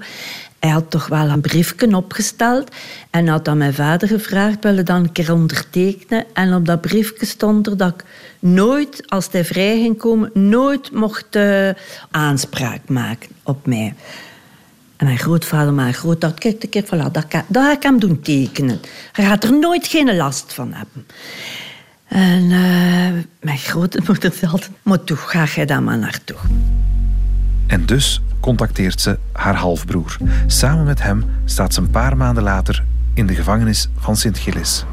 hij 0.64 0.72
had 0.72 0.90
toch 0.92 1.08
wel 1.08 1.30
een 1.30 1.42
briefje 1.42 1.96
opgesteld 1.96 2.72
en 3.10 3.28
had 3.28 3.48
aan 3.48 3.58
mijn 3.58 3.74
vader 3.74 4.08
gevraagd, 4.08 4.64
wil 4.64 4.76
je 4.76 4.84
dan 4.84 5.04
een 5.04 5.12
keer 5.12 5.34
ondertekenen? 5.34 6.26
En 6.34 6.54
op 6.54 6.66
dat 6.66 6.82
briefje 6.82 7.26
stond 7.26 7.68
er 7.68 7.78
dat 7.78 7.94
ik 7.94 8.04
nooit, 8.40 9.10
als 9.10 9.28
hij 9.32 9.46
vrij 9.46 9.78
ging 9.82 9.98
komen, 9.98 10.30
nooit 10.34 10.92
mocht 10.92 11.36
uh, 11.36 11.70
aanspraak 12.12 12.90
maken 12.90 13.30
op 13.44 13.66
mij. 13.66 13.94
En 14.98 15.06
mijn 15.06 15.18
grootvader, 15.18 15.74
mijn 15.74 15.94
grootvader, 15.94 16.40
kijk, 16.40 16.66
kijk, 16.70 16.86
voilà, 16.86 17.12
dat, 17.12 17.28
kan, 17.28 17.44
dat 17.48 17.64
ga 17.64 17.72
ik 17.72 17.84
hem 17.84 18.00
doen 18.00 18.22
tekenen. 18.22 18.80
Hij 19.12 19.26
gaat 19.26 19.44
er 19.44 19.60
nooit 19.60 19.88
geen 19.88 20.16
last 20.16 20.54
van 20.54 20.74
hebben. 20.74 21.06
En 22.08 22.44
uh, 22.44 23.24
mijn 23.40 23.58
grootmoeder 23.58 24.34
zei 24.34 24.52
altijd, 24.52 24.72
maar 24.82 25.04
toe, 25.04 25.18
ga 25.18 25.46
jij 25.46 25.66
daar 25.66 25.84
maar 25.84 25.98
naartoe. 25.98 26.38
En 27.68 27.86
dus 27.86 28.22
contacteert 28.44 29.02
ze 29.02 29.18
haar 29.32 29.56
halfbroer. 29.56 30.18
Samen 30.48 30.86
met 30.86 31.02
hem 31.02 31.26
staat 31.46 31.74
ze 31.74 31.80
een 31.80 31.90
paar 31.90 32.18
maanden 32.18 32.44
later 32.44 32.84
in 33.14 33.28
de 33.28 33.36
gevangenis 33.36 33.90
van 34.00 34.16
Sint-Gilles. 34.16 34.86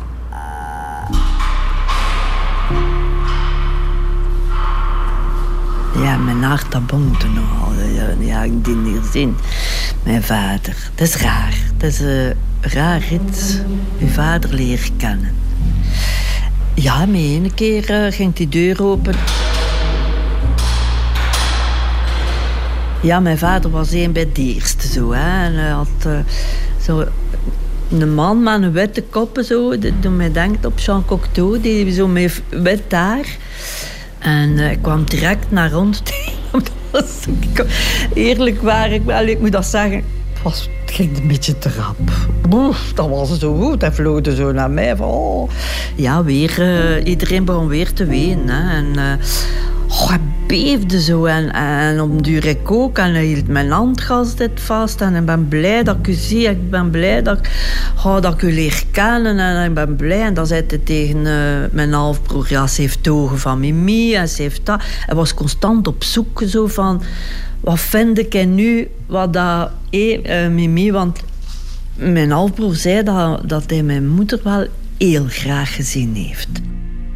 Ja, 5.94 6.16
mijn 6.16 6.42
hart 6.42 6.72
dat 6.72 6.86
bonkte 6.86 7.26
nogal. 7.28 7.72
Ja, 8.18 8.42
ik 8.42 8.64
die 8.64 8.76
hier 8.84 9.02
zien. 9.12 9.36
Mijn 10.02 10.22
vader. 10.22 10.76
Dat 10.94 11.08
is 11.08 11.16
raar. 11.16 11.54
Dat 11.76 11.90
is 11.90 12.00
raar 12.60 13.00
rit. 13.10 13.64
Uw 14.00 14.08
vader 14.08 14.54
leren 14.54 14.96
kennen. 14.96 15.34
Ja, 16.74 17.06
met 17.06 17.16
ene 17.16 17.54
keer 17.54 17.90
uh, 17.90 18.12
ging 18.12 18.34
die 18.34 18.48
deur 18.48 18.82
open. 18.82 19.14
Ja, 23.02 23.20
mijn 23.20 23.38
vader 23.38 23.70
was 23.70 23.92
een 23.92 24.12
bij 24.12 24.28
de 24.32 24.54
eerste 24.54 24.88
zo. 24.88 25.12
Hè. 25.12 25.46
En 25.46 25.54
hij 25.54 25.70
had 25.70 25.88
uh, 26.06 26.18
zo 26.82 27.04
een 27.90 28.14
man 28.14 28.42
met 28.42 28.62
een 28.62 28.72
witte 28.72 29.02
koppen 29.02 29.44
zo. 29.44 29.78
Dat 29.78 30.12
mij 30.16 30.32
denkt 30.32 30.66
op 30.66 30.78
Jean 30.78 31.04
Cocteau. 31.04 31.60
Die 31.60 31.92
zo 31.92 32.08
met 32.08 32.42
wit 32.48 32.82
haar. 32.88 33.36
En 34.18 34.50
uh, 34.50 34.70
ik 34.70 34.82
kwam 34.82 35.04
direct 35.04 35.50
naar 35.50 35.76
ons. 35.76 36.02
Eerlijk 38.14 38.62
waar, 38.62 38.92
ik, 38.92 39.02
ik 39.26 39.40
moet 39.40 39.52
dat 39.52 39.66
zeggen. 39.66 40.04
Het, 40.32 40.42
was, 40.42 40.68
het 40.80 40.94
ging 40.94 41.18
een 41.18 41.28
beetje 41.28 41.58
te 41.58 41.70
rap. 41.76 41.96
Boef, 42.48 42.92
dat 42.94 43.08
was 43.08 43.38
zo 43.38 43.56
goed. 43.56 43.80
Hij 43.80 43.92
vloog 43.92 44.20
zo 44.36 44.52
naar 44.52 44.70
mij. 44.70 44.96
Van, 44.96 45.08
oh. 45.08 45.50
Ja, 45.94 46.24
weer, 46.24 47.02
iedereen 47.02 47.44
begon 47.44 47.68
weer 47.68 47.92
te 47.92 48.04
wenen. 48.04 48.48
Hè. 48.48 48.76
En, 48.76 49.18
oh, 49.90 50.08
hij 50.08 50.20
beefde 50.46 51.02
zo. 51.02 51.24
En, 51.24 51.52
en 51.52 52.00
op 52.00 52.24
duur 52.24 52.46
ik 52.46 52.70
ook. 52.70 52.98
En 52.98 53.12
hij 53.12 53.24
hield 53.24 53.48
mijn 53.48 53.70
handgas 53.70 54.34
dit 54.34 54.60
vast. 54.60 55.00
En 55.00 55.14
ik 55.14 55.24
ben 55.24 55.48
blij 55.48 55.82
dat 55.82 55.96
ik 55.96 56.06
u 56.06 56.12
zie. 56.12 56.48
Ik 56.48 56.70
ben 56.70 56.90
blij 56.90 57.22
dat 57.22 57.38
ik, 57.38 57.50
oh, 58.04 58.20
dat 58.20 58.34
ik 58.34 58.42
u 58.42 58.52
leer 58.52 58.84
kennen. 58.90 59.38
En 59.38 59.64
ik 59.64 59.74
ben 59.74 59.96
blij. 59.96 60.22
En 60.22 60.34
dan 60.34 60.46
zei 60.46 60.64
hij 60.66 60.78
tegen 60.78 61.16
uh, 61.16 61.34
mijn 61.72 61.92
halfbroer... 61.92 62.46
Ja, 62.48 62.66
ze 62.66 62.80
heeft 62.80 63.08
ogen 63.08 63.38
van 63.38 63.60
Mimi. 63.60 64.14
En 64.14 64.28
ze 64.28 64.42
heeft 64.42 64.66
dat. 64.66 64.80
Hij 64.82 65.14
was 65.14 65.34
constant 65.34 65.86
op 65.86 66.04
zoek 66.04 66.42
zo 66.46 66.66
van... 66.66 67.02
Wat 67.60 67.80
vind 67.80 68.18
ik 68.18 68.46
nu 68.46 68.88
wat 69.06 69.32
dat... 69.32 69.70
Eh, 69.90 70.48
Mimi, 70.48 70.92
want 70.92 71.18
mijn 71.94 72.30
halfbroer 72.30 72.74
zei 72.74 73.02
dat, 73.02 73.48
dat 73.48 73.64
hij 73.66 73.82
mijn 73.82 74.08
moeder 74.08 74.40
wel 74.44 74.66
heel 74.98 75.24
graag 75.28 75.74
gezien 75.74 76.14
heeft. 76.14 76.48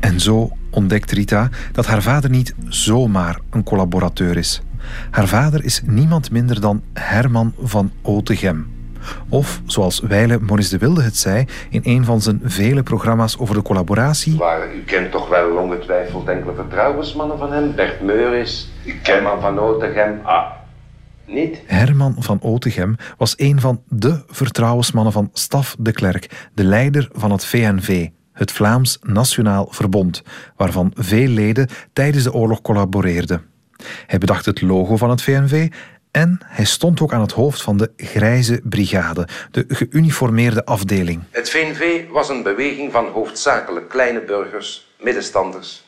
En 0.00 0.20
zo 0.20 0.50
ontdekt 0.74 1.10
Rita 1.10 1.48
dat 1.72 1.86
haar 1.86 2.02
vader 2.02 2.30
niet 2.30 2.54
zomaar 2.68 3.38
een 3.50 3.62
collaborateur 3.64 4.36
is. 4.36 4.62
Haar 5.10 5.26
vader 5.26 5.64
is 5.64 5.82
niemand 5.84 6.30
minder 6.30 6.60
dan 6.60 6.82
Herman 6.92 7.54
van 7.62 7.92
Otegem. 8.02 8.72
Of, 9.28 9.60
zoals 9.66 10.00
Weile 10.00 10.38
Maurice 10.40 10.70
de 10.70 10.78
Wilde 10.78 11.02
het 11.02 11.16
zei 11.16 11.44
in 11.70 11.80
een 11.84 12.04
van 12.04 12.20
zijn 12.20 12.40
vele 12.44 12.82
programma's 12.82 13.38
over 13.38 13.54
de 13.54 13.62
collaboratie... 13.62 14.36
Waar, 14.36 14.74
u 14.74 14.82
kent 14.82 15.10
toch 15.10 15.28
wel 15.28 15.56
ongetwijfeld 15.56 16.28
enkele 16.28 16.54
vertrouwensmannen 16.54 17.38
van 17.38 17.52
hem? 17.52 17.74
Bert 17.74 18.02
Meuris, 18.02 18.70
Herman 19.02 19.40
van 19.40 19.58
Otegem... 19.58 20.20
Ah, 20.22 20.50
niet? 21.26 21.62
Herman 21.66 22.14
van 22.18 22.38
Otegem 22.42 22.96
was 23.18 23.34
een 23.36 23.60
van 23.60 23.82
de 23.88 24.22
vertrouwensmannen 24.26 25.12
van 25.12 25.30
Staf 25.32 25.76
de 25.78 25.92
Klerk, 25.92 26.48
de 26.54 26.64
leider 26.64 27.08
van 27.12 27.30
het 27.30 27.44
VNV, 27.44 28.08
het 28.34 28.52
Vlaams 28.52 28.98
Nationaal 29.02 29.68
Verbond, 29.70 30.22
waarvan 30.56 30.92
veel 30.94 31.28
leden 31.28 31.68
tijdens 31.92 32.24
de 32.24 32.32
oorlog 32.32 32.62
collaboreerden. 32.62 33.42
Hij 34.06 34.18
bedacht 34.18 34.46
het 34.46 34.62
logo 34.62 34.96
van 34.96 35.10
het 35.10 35.22
VNV 35.22 35.68
en 36.10 36.38
hij 36.44 36.64
stond 36.64 37.00
ook 37.00 37.12
aan 37.12 37.20
het 37.20 37.32
hoofd 37.32 37.62
van 37.62 37.76
de 37.76 37.90
Grijze 37.96 38.60
Brigade, 38.64 39.28
de 39.50 39.64
geuniformeerde 39.68 40.64
afdeling. 40.64 41.22
Het 41.30 41.50
VNV 41.50 42.08
was 42.10 42.28
een 42.28 42.42
beweging 42.42 42.92
van 42.92 43.06
hoofdzakelijk 43.06 43.88
kleine 43.88 44.20
burgers, 44.20 44.94
middenstanders 45.00 45.84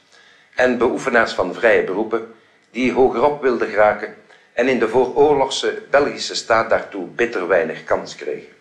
en 0.55 0.79
beoefenaars 0.79 1.33
van 1.33 1.55
vrije 1.55 1.85
beroepen 1.85 2.26
die 2.71 2.93
hogerop 2.93 3.43
wilden 3.43 3.69
geraken 3.69 4.15
en 4.53 4.69
in 4.69 4.79
de 4.79 4.88
vooroorlogse 4.88 5.83
Belgische 5.91 6.35
staat 6.35 6.71
daartoe 6.71 7.07
bitter 7.07 7.49
weinig 7.49 7.85
kans 7.85 8.15
kregen. 8.15 8.55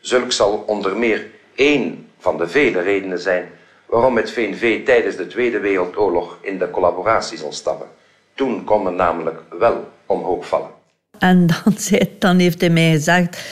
Zulk 0.00 0.32
zal 0.32 0.56
onder 0.66 0.96
meer 0.96 1.26
één 1.54 2.07
van 2.18 2.38
de 2.38 2.48
vele 2.48 2.80
redenen 2.80 3.20
zijn 3.20 3.48
waarom 3.86 4.16
het 4.16 4.30
VNV 4.30 4.84
tijdens 4.84 5.16
de 5.16 5.26
Tweede 5.26 5.58
Wereldoorlog 5.58 6.38
in 6.42 6.58
de 6.58 6.70
collaboratie 6.70 7.38
zal 7.38 7.52
stappen. 7.52 7.86
Toen 8.34 8.64
kon 8.64 8.82
men 8.82 8.94
namelijk 8.94 9.40
wel 9.58 9.88
omhoog 10.06 10.46
vallen. 10.46 10.70
En 11.18 11.46
dan, 11.46 11.78
zei, 11.78 12.16
dan 12.18 12.38
heeft 12.38 12.60
hij 12.60 12.70
mij 12.70 12.90
gezegd... 12.90 13.42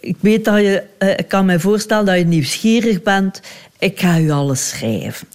Ik 0.00 0.16
weet 0.20 0.44
dat 0.44 0.60
je... 0.60 0.82
Eh, 0.98 1.10
ik 1.10 1.28
kan 1.28 1.46
me 1.46 1.60
voorstellen 1.60 2.04
dat 2.06 2.18
je 2.18 2.24
nieuwsgierig 2.24 3.02
bent. 3.02 3.40
Ik 3.78 4.00
ga 4.00 4.18
u 4.18 4.30
alles 4.30 4.68
schrijven. 4.68 5.28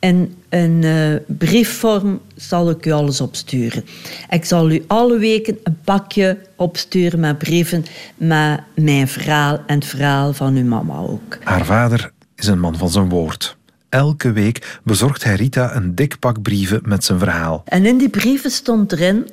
In 0.00 0.34
een 0.48 0.82
uh, 0.82 1.16
briefvorm 1.26 2.20
zal 2.36 2.70
ik 2.70 2.86
u 2.86 2.90
alles 2.90 3.20
opsturen. 3.20 3.84
Ik 4.30 4.44
zal 4.44 4.70
u 4.70 4.84
alle 4.86 5.18
weken 5.18 5.58
een 5.62 5.78
pakje 5.84 6.38
opsturen 6.56 7.20
met 7.20 7.38
brieven 7.38 7.84
met 8.16 8.60
mijn 8.74 9.08
verhaal 9.08 9.58
en 9.66 9.74
het 9.74 9.84
verhaal 9.84 10.32
van 10.32 10.56
uw 10.56 10.64
mama 10.64 10.98
ook. 10.98 11.38
Haar 11.42 11.64
vader 11.64 12.12
is 12.34 12.46
een 12.46 12.60
man 12.60 12.76
van 12.76 12.90
zijn 12.90 13.08
woord. 13.08 13.56
Elke 13.88 14.32
week 14.32 14.78
bezorgt 14.84 15.24
hij 15.24 15.34
Rita 15.34 15.74
een 15.74 15.94
dik 15.94 16.18
pak 16.18 16.42
brieven 16.42 16.80
met 16.84 17.04
zijn 17.04 17.18
verhaal. 17.18 17.62
En 17.64 17.86
in 17.86 17.98
die 17.98 18.08
brieven 18.08 18.50
stond 18.50 18.92
erin 18.92 19.28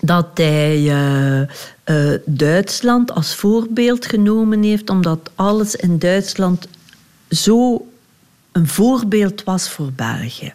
dat 0.00 0.26
hij 0.34 0.78
uh, 0.78 1.40
uh, 1.40 2.18
Duitsland 2.24 3.12
als 3.12 3.34
voorbeeld 3.34 4.06
genomen 4.06 4.62
heeft, 4.62 4.90
omdat 4.90 5.30
alles 5.34 5.76
in 5.76 5.98
Duitsland 5.98 6.68
zo 7.28 7.86
een 8.56 8.68
voorbeeld 8.68 9.44
was 9.44 9.68
voor 9.68 9.92
België. 9.92 10.52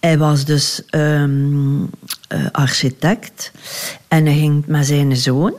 Hij 0.00 0.18
was 0.18 0.44
dus 0.44 0.82
um, 0.90 1.80
uh, 1.80 1.88
architect 2.52 3.52
en 4.08 4.26
hij 4.26 4.34
ging 4.34 4.66
met 4.66 4.86
zijn 4.86 5.16
zoon 5.16 5.58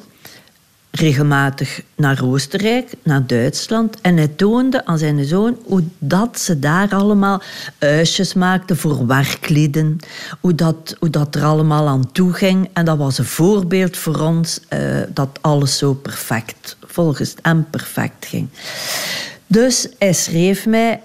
regelmatig 0.92 1.82
naar 1.96 2.24
Oostenrijk, 2.24 2.94
naar 3.04 3.28
Duitsland. 3.28 4.02
En 4.02 4.18
hij 4.18 4.28
toonde 4.28 4.86
aan 4.86 4.98
zijn 4.98 5.26
zoon 5.26 5.58
hoe 5.66 5.84
dat 5.98 6.40
ze 6.40 6.60
daar 6.60 6.90
allemaal 6.90 7.42
huisjes 7.80 8.34
maakten 8.34 8.78
voor 8.78 9.08
werklieden. 9.08 9.98
Hoe 10.40 10.56
dat, 10.56 10.96
hoe 11.00 11.10
dat 11.10 11.36
er 11.36 11.44
allemaal 11.44 11.88
aan 11.88 12.12
toe 12.12 12.34
ging. 12.34 12.70
En 12.74 12.86
dat 12.86 12.98
was 12.98 13.18
een 13.18 13.26
voorbeeld 13.26 13.98
voor 13.98 14.20
ons 14.20 14.60
uh, 14.74 15.02
dat 15.14 15.30
alles 15.42 15.78
zo 15.78 15.94
perfect, 15.94 16.78
volgens 16.86 17.36
hem 17.42 17.70
perfect 17.70 18.26
ging. 18.26 18.50
Dus 19.48 19.88
hij 19.98 20.14
schreef 20.14 20.66
mij 20.66 21.02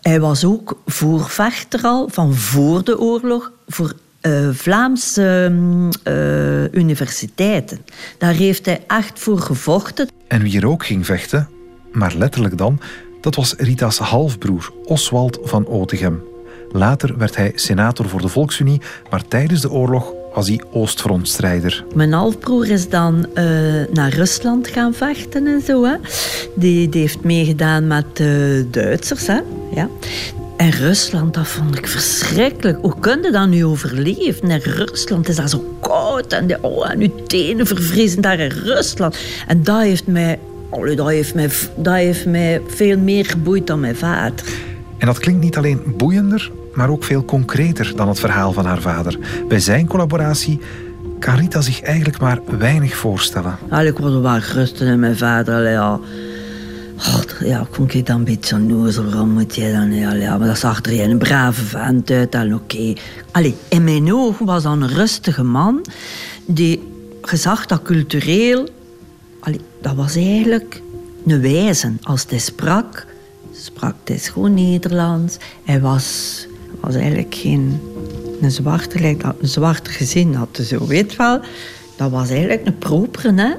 hij 0.00 0.20
was 0.20 0.44
ook 0.44 0.80
voorvechter 0.86 1.82
al, 1.82 2.08
van 2.08 2.34
voor 2.34 2.84
de 2.84 2.98
oorlog, 2.98 3.52
voor 3.68 3.94
uh, 4.22 4.48
Vlaamse 4.52 5.52
uh, 6.04 6.80
universiteiten. 6.80 7.78
Daar 8.18 8.34
heeft 8.34 8.66
hij 8.66 8.84
echt 8.86 9.18
voor 9.18 9.38
gevochten. 9.38 10.08
En 10.28 10.42
wie 10.42 10.58
er 10.58 10.68
ook 10.68 10.86
ging 10.86 11.06
vechten, 11.06 11.48
maar 11.92 12.14
letterlijk 12.14 12.58
dan, 12.58 12.80
dat 13.20 13.34
was 13.34 13.54
Rita's 13.56 13.98
halfbroer, 13.98 14.72
Oswald 14.84 15.38
van 15.42 15.66
Otegem. 15.66 16.22
Later 16.72 17.18
werd 17.18 17.36
hij 17.36 17.52
senator 17.54 18.08
voor 18.08 18.20
de 18.20 18.28
Volksunie, 18.28 18.80
maar 19.10 19.28
tijdens 19.28 19.60
de 19.60 19.70
oorlog 19.70 20.12
was 20.36 20.48
hij 20.48 20.60
Oostfrontstrijder. 20.72 21.84
Mijn 21.94 22.12
halfbroer 22.12 22.70
is 22.70 22.88
dan 22.88 23.26
uh, 23.34 23.44
naar 23.92 24.14
Rusland 24.14 24.68
gaan 24.68 24.94
vechten 24.94 25.46
en 25.46 25.60
zo. 25.60 25.84
Hè. 25.84 25.94
Die, 26.54 26.88
die 26.88 27.00
heeft 27.00 27.22
meegedaan 27.22 27.86
met 27.86 28.04
de 28.12 28.66
Duitsers. 28.70 29.26
Hè. 29.26 29.40
Ja. 29.74 29.88
En 30.56 30.70
Rusland, 30.70 31.34
dat 31.34 31.48
vond 31.48 31.78
ik 31.78 31.86
verschrikkelijk. 31.86 32.78
Hoe 32.80 32.98
kun 33.00 33.22
je 33.22 33.30
dat 33.30 33.48
nu 33.48 33.64
overleven? 33.64 34.50
In 34.50 34.60
Rusland 34.62 35.28
is 35.28 35.36
dat 35.36 35.50
zo 35.50 35.76
koud 35.80 36.32
en, 36.32 36.46
de, 36.46 36.58
oh, 36.60 36.90
en 36.90 37.00
je 37.00 37.22
tenen 37.26 37.66
vervriezen 37.66 38.22
daar 38.22 38.38
in 38.38 38.50
Rusland. 38.50 39.18
En 39.46 39.62
dat 39.62 39.80
heeft 39.80 40.06
mij, 40.06 40.38
oh, 40.70 40.96
dat 40.96 41.08
heeft 41.08 41.34
mij, 41.34 41.50
dat 41.76 41.94
heeft 41.94 42.26
mij 42.26 42.60
veel 42.66 42.98
meer 42.98 43.24
geboeid 43.24 43.66
dan 43.66 43.80
mijn 43.80 43.96
vader. 43.96 44.46
En 44.98 45.06
dat 45.06 45.18
klinkt 45.18 45.42
niet 45.42 45.56
alleen 45.56 45.82
boeiender, 45.96 46.50
maar 46.76 46.90
ook 46.90 47.04
veel 47.04 47.24
concreter 47.24 47.92
dan 47.96 48.08
het 48.08 48.20
verhaal 48.20 48.52
van 48.52 48.64
haar 48.64 48.80
vader. 48.80 49.18
Bij 49.48 49.60
zijn 49.60 49.86
collaboratie 49.86 50.60
kan 51.18 51.36
Rita 51.36 51.60
zich 51.60 51.80
eigenlijk 51.80 52.18
maar 52.18 52.40
weinig 52.58 52.96
voorstellen. 52.96 53.58
Eigenlijk 53.70 53.98
was 53.98 54.12
wel 54.20 54.38
rusten 54.38 54.86
en 54.86 55.00
mijn 55.00 55.16
vader. 55.16 55.54
Allee, 55.54 55.72
ja. 55.72 56.00
Ja, 57.44 57.66
kon 57.70 57.90
ik 57.90 58.06
dan 58.06 58.16
een 58.16 58.24
beetje 58.24 59.02
waarom 59.02 59.28
moet 59.28 59.54
je 59.54 59.72
dan... 59.72 59.92
Ja, 60.18 60.38
maar 60.38 60.46
dat 60.46 60.58
zag 60.58 60.84
er 60.84 61.00
een 61.00 61.18
brave 61.18 61.64
vent 61.64 62.10
uit, 62.10 62.32
dan 62.32 62.54
oké. 62.54 62.94
Okay. 63.32 63.54
in 63.68 63.84
mijn 63.84 64.14
ogen 64.14 64.46
was 64.46 64.62
dat 64.62 64.72
een 64.72 64.88
rustige 64.88 65.42
man 65.42 65.84
die 66.46 66.94
je 67.30 67.36
zag 67.36 67.66
dat 67.66 67.82
cultureel, 67.82 68.68
dat 69.80 69.94
was 69.94 70.16
eigenlijk 70.16 70.82
een 71.26 71.40
wijze. 71.40 71.92
Als 72.02 72.26
hij 72.28 72.38
sprak, 72.38 73.06
sprak 73.52 73.94
hij 74.04 74.18
gewoon 74.18 74.54
Nederlands. 74.54 75.36
Hij 75.64 75.80
was, 75.80 76.46
was 76.80 76.94
eigenlijk 76.94 77.34
geen 77.34 77.80
een 78.40 78.50
zwarte, 78.50 79.16
dat 79.18 79.34
een 79.40 79.48
zwarte 79.48 79.90
gezin 79.90 80.34
had. 80.34 80.60
Zo 80.62 80.86
weet 80.86 81.16
wel, 81.16 81.40
dat 81.96 82.10
was 82.10 82.28
eigenlijk 82.28 82.66
een 82.66 82.78
propere, 82.78 83.32
hè. 83.34 83.54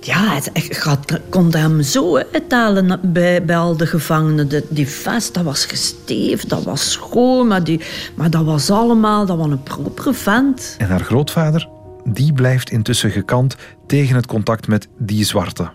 Ja, 0.00 0.40
ik 0.52 1.22
kon 1.28 1.54
hem 1.54 1.82
zo 1.82 2.16
uithalen 2.16 3.00
bij, 3.02 3.44
bij 3.44 3.56
al 3.56 3.76
de 3.76 3.86
gevangenen. 3.86 4.48
De, 4.48 4.64
die 4.68 4.88
vest, 4.88 5.34
dat 5.34 5.44
was 5.44 5.64
gesteefd, 5.64 6.48
dat 6.48 6.64
was 6.64 6.92
schoon, 6.92 7.46
maar, 7.46 7.64
die, 7.64 7.80
maar 8.14 8.30
dat 8.30 8.44
was 8.44 8.70
allemaal, 8.70 9.26
dat 9.26 9.36
was 9.36 9.46
een 9.46 9.62
propere 9.62 10.14
vent. 10.14 10.74
En 10.78 10.88
haar 10.88 11.04
grootvader, 11.04 11.68
die 12.04 12.32
blijft 12.32 12.70
intussen 12.70 13.10
gekant 13.10 13.56
tegen 13.86 14.16
het 14.16 14.26
contact 14.26 14.68
met 14.68 14.88
die 14.98 15.24
zwarte. 15.24 15.70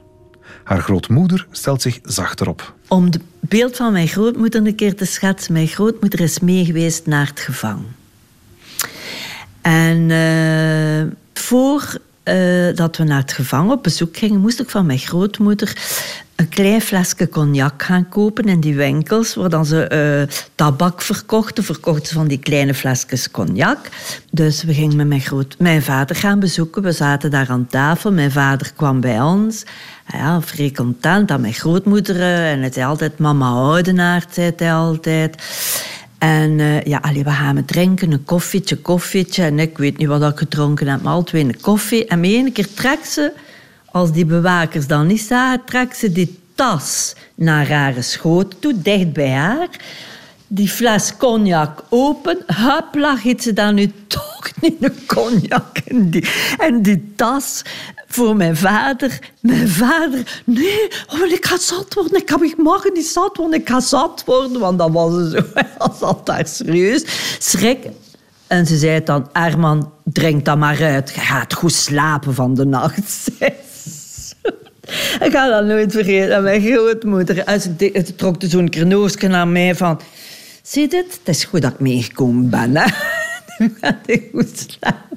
Haar 0.63 0.81
grootmoeder 0.81 1.47
stelt 1.51 1.81
zich 1.81 1.99
zachter 2.03 2.49
op. 2.49 2.75
Om 2.91 3.05
het 3.05 3.19
beeld 3.39 3.75
van 3.75 3.91
mijn 3.91 4.07
grootmoeder 4.07 4.65
een 4.65 4.75
keer 4.75 4.95
te 4.95 5.05
schetsen. 5.05 5.53
Mijn 5.53 5.67
grootmoeder 5.67 6.19
is 6.19 6.39
meegeweest 6.39 7.05
naar 7.05 7.27
het 7.27 7.39
gevangen. 7.39 7.95
En 9.61 10.09
uh, 10.09 11.11
voor 11.33 11.97
uh, 12.23 12.75
dat 12.75 12.97
we 12.97 13.03
naar 13.03 13.21
het 13.21 13.33
gevangen 13.33 13.71
op 13.71 13.83
bezoek 13.83 14.17
gingen, 14.17 14.39
moest 14.39 14.59
ik 14.59 14.69
van 14.69 14.85
mijn 14.85 14.99
grootmoeder 14.99 15.77
een 16.41 16.49
klein 16.49 16.81
flesje 16.81 17.29
cognac 17.29 17.83
gaan 17.83 18.09
kopen 18.09 18.43
in 18.43 18.59
die 18.59 18.75
winkels 18.75 19.35
waar 19.35 19.49
dan 19.49 19.65
ze 19.65 20.27
uh, 20.29 20.35
tabak 20.55 21.01
verkochten. 21.01 21.63
Verkochten 21.63 22.13
van 22.13 22.27
die 22.27 22.37
kleine 22.37 22.73
flesjes 22.73 23.31
cognac. 23.31 23.77
Dus 24.31 24.63
we 24.63 24.73
gingen 24.73 24.95
met 24.95 25.07
mijn, 25.07 25.21
groot, 25.21 25.55
mijn 25.57 25.81
vader 25.81 26.15
gaan 26.15 26.39
bezoeken. 26.39 26.81
We 26.81 26.91
zaten 26.91 27.31
daar 27.31 27.49
aan 27.49 27.67
tafel. 27.67 28.11
Mijn 28.11 28.31
vader 28.31 28.71
kwam 28.75 28.99
bij 28.99 29.21
ons. 29.21 29.63
Ja, 30.07 30.41
vrij 30.41 30.71
content 30.71 31.27
dat 31.27 31.39
mijn 31.39 31.53
grootmoeder... 31.53 32.15
Uh, 32.15 32.51
en 32.51 32.61
het 32.61 32.73
zei 32.73 32.85
altijd 32.85 33.17
mama 33.17 33.49
oudenaard, 33.49 34.33
zei 34.33 34.69
altijd. 34.69 35.35
En 36.21 36.59
uh, 36.59 36.81
ja, 36.81 37.01
we 37.01 37.31
gaan 37.31 37.55
met 37.55 37.67
drinken, 37.67 38.11
een 38.11 38.23
koffietje, 38.23 38.75
koffietje. 38.75 39.43
En 39.43 39.59
ik 39.59 39.77
weet 39.77 39.97
niet 39.97 40.07
wat 40.07 40.31
ik 40.31 40.37
gedronken 40.37 40.87
heb, 40.87 41.01
maar 41.01 41.23
twee 41.23 41.43
een 41.43 41.61
koffie. 41.61 42.05
En 42.05 42.19
met 42.19 42.29
één 42.29 42.51
keer 42.51 42.73
trekt 42.73 43.07
ze, 43.07 43.31
als 43.85 44.11
die 44.11 44.25
bewakers 44.25 44.87
dan 44.87 45.07
niet 45.07 45.21
zagen, 45.21 45.65
trekt 45.65 45.97
ze 45.97 46.11
die 46.11 46.39
tas 46.55 47.15
naar 47.35 47.69
haar 47.69 48.03
schoot 48.03 48.55
toe, 48.59 48.81
dicht 48.81 49.13
bij 49.13 49.31
haar. 49.31 49.67
Die 50.47 50.69
fles 50.69 51.17
cognac 51.17 51.83
open, 51.89 52.37
hupla, 52.45 53.15
giet 53.15 53.43
ze 53.43 53.53
dan 53.53 53.75
nu 53.75 53.91
toch 54.07 54.49
niet 54.61 54.75
een 54.79 55.05
cognac 55.05 55.77
die, 55.93 56.29
en 56.57 56.81
die 56.81 57.13
tas 57.15 57.61
voor 58.11 58.35
mijn 58.35 58.57
vader. 58.57 59.19
Mijn 59.39 59.69
vader, 59.69 60.41
nee, 60.45 60.87
oh, 61.13 61.31
ik 61.31 61.45
ga 61.45 61.57
zat 61.57 61.93
worden. 61.93 62.17
Ik, 62.17 62.25
kan, 62.25 62.53
mag 62.57 62.83
niet 62.93 63.05
zat 63.05 63.37
worden, 63.37 63.59
ik 63.59 63.69
ga 63.69 63.79
zat 63.79 64.23
worden. 64.25 64.59
Want 64.59 64.79
dat 64.79 64.91
was 64.91 65.31
zo, 65.31 65.39
hij 65.53 65.89
zat 65.99 66.25
daar 66.25 66.47
serieus. 66.47 67.03
Schrik. 67.39 67.87
En 68.47 68.65
ze 68.65 68.77
zei 68.77 69.03
dan, 69.03 69.29
Arman, 69.31 69.91
drink 70.03 70.45
dan 70.45 70.59
maar 70.59 70.83
uit. 70.83 71.11
Je 71.15 71.21
gaat 71.21 71.53
goed 71.53 71.73
slapen 71.73 72.33
van 72.33 72.53
de 72.53 72.65
nacht. 72.65 73.29
ik 75.25 75.31
ga 75.31 75.49
dat 75.49 75.65
nooit 75.65 75.91
vergeten. 75.91 76.35
En 76.35 76.43
mijn 76.43 76.61
grootmoeder, 76.61 77.59
ze 77.59 78.15
trok 78.15 78.35
zo'n 78.39 78.69
krenoosje 78.69 79.27
naar 79.27 79.47
mij 79.47 79.75
van... 79.75 79.99
Zie 80.61 80.87
dit? 80.87 81.19
Het 81.23 81.35
is 81.35 81.43
goed 81.43 81.61
dat 81.61 81.71
ik 81.71 81.79
meegekomen 81.79 82.49
ben. 82.49 82.75
Hè? 82.77 82.85
nu 83.57 83.77
gaat 83.81 83.95
ik 84.05 84.29
goed 84.33 84.65
slapen. 84.79 85.10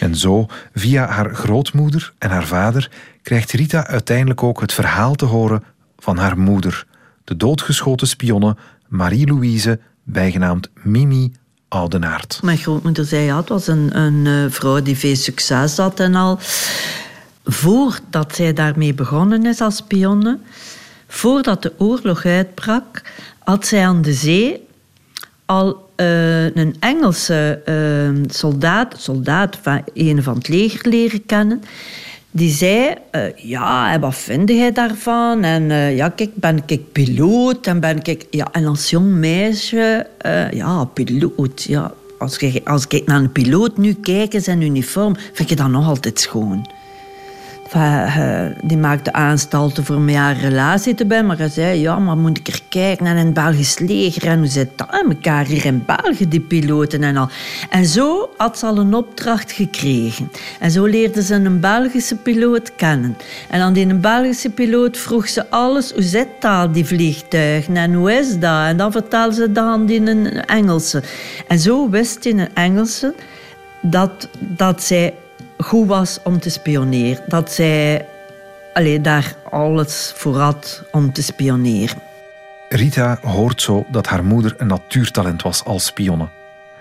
En 0.00 0.16
zo, 0.16 0.46
via 0.74 1.06
haar 1.06 1.34
grootmoeder 1.34 2.12
en 2.18 2.30
haar 2.30 2.46
vader, 2.46 2.90
krijgt 3.22 3.52
Rita 3.52 3.86
uiteindelijk 3.86 4.42
ook 4.42 4.60
het 4.60 4.72
verhaal 4.72 5.14
te 5.14 5.24
horen 5.24 5.64
van 5.98 6.16
haar 6.16 6.38
moeder, 6.38 6.86
de 7.24 7.36
doodgeschoten 7.36 8.06
spionne 8.06 8.56
Marie-Louise, 8.88 9.78
bijgenaamd 10.02 10.68
Mimi 10.82 11.32
Oudenaard. 11.68 12.38
Mijn 12.42 12.58
grootmoeder 12.58 13.04
zei 13.04 13.24
ja, 13.24 13.36
het 13.36 13.48
was 13.48 13.66
een, 13.66 13.98
een 13.98 14.24
uh, 14.24 14.50
vrouw 14.50 14.82
die 14.82 14.96
veel 14.96 15.16
succes 15.16 15.76
had 15.76 16.00
en 16.00 16.14
al. 16.14 16.38
Voordat 17.44 18.34
zij 18.34 18.52
daarmee 18.52 18.94
begonnen 18.94 19.46
is 19.46 19.60
als 19.60 19.76
spionne, 19.76 20.38
voordat 21.06 21.62
de 21.62 21.72
oorlog 21.78 22.24
uitbrak, 22.24 23.02
had 23.38 23.66
zij 23.66 23.86
aan 23.86 24.02
de 24.02 24.12
zee 24.12 24.66
al 25.44 25.91
uh, 26.02 26.44
een 26.44 26.76
Engelse 26.80 27.62
uh, 27.68 28.24
soldaat, 28.28 28.94
soldaat 28.98 29.58
van 29.62 29.82
een 29.94 30.22
van 30.22 30.34
het 30.34 30.48
leger 30.48 30.88
leren 30.88 31.26
kennen. 31.26 31.62
Die 32.30 32.50
zei, 32.50 32.94
uh, 33.12 33.22
ja, 33.36 33.98
wat 33.98 34.14
vind 34.14 34.48
jij 34.48 34.72
daarvan? 34.72 35.44
En 35.44 35.94
ja, 35.94 36.08
kijk, 36.08 36.30
ben 36.34 36.62
ik 36.66 36.92
piloot? 36.92 37.66
En 37.66 37.80
ben 37.80 37.98
ik... 38.02 38.26
Ja, 38.30 38.48
en 38.52 38.66
als 38.66 38.90
jong 38.90 39.06
meisje, 39.06 40.06
ja, 40.50 40.84
piloot, 40.84 41.62
ja. 41.62 41.92
Als, 42.18 42.36
je, 42.36 42.60
als 42.64 42.86
ik 42.88 43.06
naar 43.06 43.18
een 43.18 43.32
piloot 43.32 43.76
nu 43.76 43.94
kijk 43.94 44.34
in 44.34 44.40
zijn 44.40 44.62
uniform, 44.62 45.16
vind 45.32 45.48
je 45.48 45.56
dat 45.56 45.68
nog 45.68 45.86
altijd 45.86 46.20
schoon. 46.20 46.70
Die 48.62 48.76
maakte 48.76 49.12
aanstalten 49.12 49.84
voor 49.84 50.00
mij 50.00 50.14
een 50.14 50.38
relatie 50.38 50.94
te 50.94 51.06
bij, 51.06 51.22
maar 51.22 51.38
hij 51.38 51.48
zei, 51.48 51.80
ja, 51.80 51.98
maar 51.98 52.16
moet 52.16 52.38
ik 52.38 52.48
er 52.48 52.60
kijken 52.68 53.04
naar 53.04 53.16
een 53.16 53.32
Belgisch 53.32 53.78
leger 53.78 54.26
en 54.26 54.38
hoe 54.38 54.46
zit 54.46 54.68
dat 54.76 54.90
aan 54.90 55.10
elkaar 55.10 55.44
hier 55.44 55.64
in 55.64 55.84
België, 55.86 56.28
die 56.28 56.40
piloten 56.40 57.02
en 57.02 57.16
al. 57.16 57.28
En 57.70 57.86
zo 57.86 58.30
had 58.36 58.58
ze 58.58 58.66
al 58.66 58.78
een 58.78 58.94
opdracht 58.94 59.52
gekregen. 59.52 60.30
En 60.60 60.70
zo 60.70 60.84
leerde 60.84 61.22
ze 61.22 61.34
een 61.34 61.60
Belgische 61.60 62.16
piloot 62.16 62.74
kennen. 62.74 63.16
En 63.48 63.60
aan 63.60 63.72
die 63.72 63.94
Belgische 63.94 64.50
piloot 64.50 64.98
vroeg 64.98 65.28
ze 65.28 65.50
alles, 65.50 65.92
hoe 65.92 66.02
zit 66.02 66.28
dat, 66.40 66.74
die 66.74 66.84
vliegtuigen, 66.84 67.76
en 67.76 67.94
hoe 67.94 68.12
is 68.12 68.38
dat? 68.38 68.66
En 68.66 68.76
dan 68.76 68.92
vertelde 68.92 69.34
ze 69.34 69.52
dat 69.52 69.64
aan 69.64 69.86
die 69.86 70.28
Engelse. 70.40 71.02
En 71.48 71.58
zo 71.58 71.90
wist 71.90 72.22
die 72.22 72.46
Engelse 72.54 73.14
dat, 73.80 74.28
dat 74.38 74.82
zij 74.82 75.14
goed 75.62 75.86
was 75.86 76.18
om 76.24 76.40
te 76.40 76.50
spioneren. 76.50 77.24
Dat 77.26 77.52
zij 77.52 78.06
alleen 78.74 79.02
daar 79.02 79.34
alles 79.50 80.12
voor 80.14 80.38
had 80.38 80.82
om 80.90 81.12
te 81.12 81.22
spioneren. 81.22 82.02
Rita 82.68 83.18
hoort 83.22 83.62
zo 83.62 83.86
dat 83.90 84.06
haar 84.06 84.24
moeder 84.24 84.54
een 84.58 84.66
natuurtalent 84.66 85.42
was 85.42 85.64
als 85.64 85.84
spionne. 85.84 86.28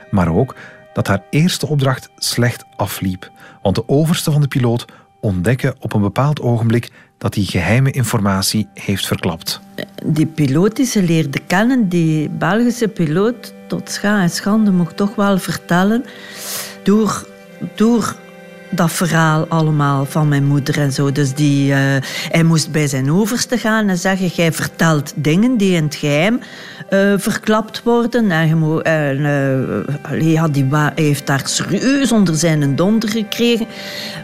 Maar 0.09 0.35
ook 0.35 0.55
dat 0.93 1.07
haar 1.07 1.23
eerste 1.29 1.67
opdracht 1.67 2.09
slecht 2.17 2.65
afliep. 2.75 3.31
Want 3.61 3.75
de 3.75 3.87
overste 3.87 4.31
van 4.31 4.41
de 4.41 4.47
piloot 4.47 4.85
ontdekken 5.19 5.75
op 5.79 5.93
een 5.93 6.01
bepaald 6.01 6.41
ogenblik 6.41 6.89
dat 7.17 7.35
hij 7.35 7.43
geheime 7.43 7.91
informatie 7.91 8.67
heeft 8.73 9.07
verklapt. 9.07 9.59
Die 10.05 10.25
piloot 10.25 10.75
die 10.75 10.85
ze 10.85 11.03
leerde 11.03 11.39
kennen, 11.47 11.89
die 11.89 12.29
Belgische 12.29 12.87
piloot, 12.87 13.53
tot 13.67 13.91
scha 13.91 14.21
en 14.21 14.29
schande 14.29 14.71
mocht 14.71 14.97
toch 14.97 15.15
wel 15.15 15.37
vertellen, 15.37 16.05
door, 16.83 17.27
door 17.75 18.15
dat 18.71 18.91
verhaal 18.91 19.45
allemaal 19.47 20.05
van 20.05 20.27
mijn 20.27 20.45
moeder 20.45 20.79
en 20.79 20.91
zo. 20.91 21.11
Dus 21.11 21.33
die, 21.33 21.71
uh, 21.71 21.77
hij 22.29 22.43
moest 22.43 22.71
bij 22.71 22.87
zijn 22.87 23.11
overste 23.11 23.57
gaan 23.57 23.87
en 23.87 23.97
zeggen: 23.97 24.27
Jij 24.27 24.51
vertelt 24.51 25.13
dingen 25.15 25.57
die 25.57 25.75
in 25.75 25.83
het 25.83 25.95
geheim 25.95 26.39
uh, 26.89 27.13
verklapt 27.17 27.83
worden. 27.83 28.31
En, 28.31 29.19
uh, 30.11 30.31
ja, 30.33 30.47
die 30.47 30.67
heeft 30.95 31.27
daar 31.27 31.41
serieus 31.45 32.11
onder 32.11 32.35
zijn 32.35 32.75
donder 32.75 33.09
gekregen. 33.09 33.67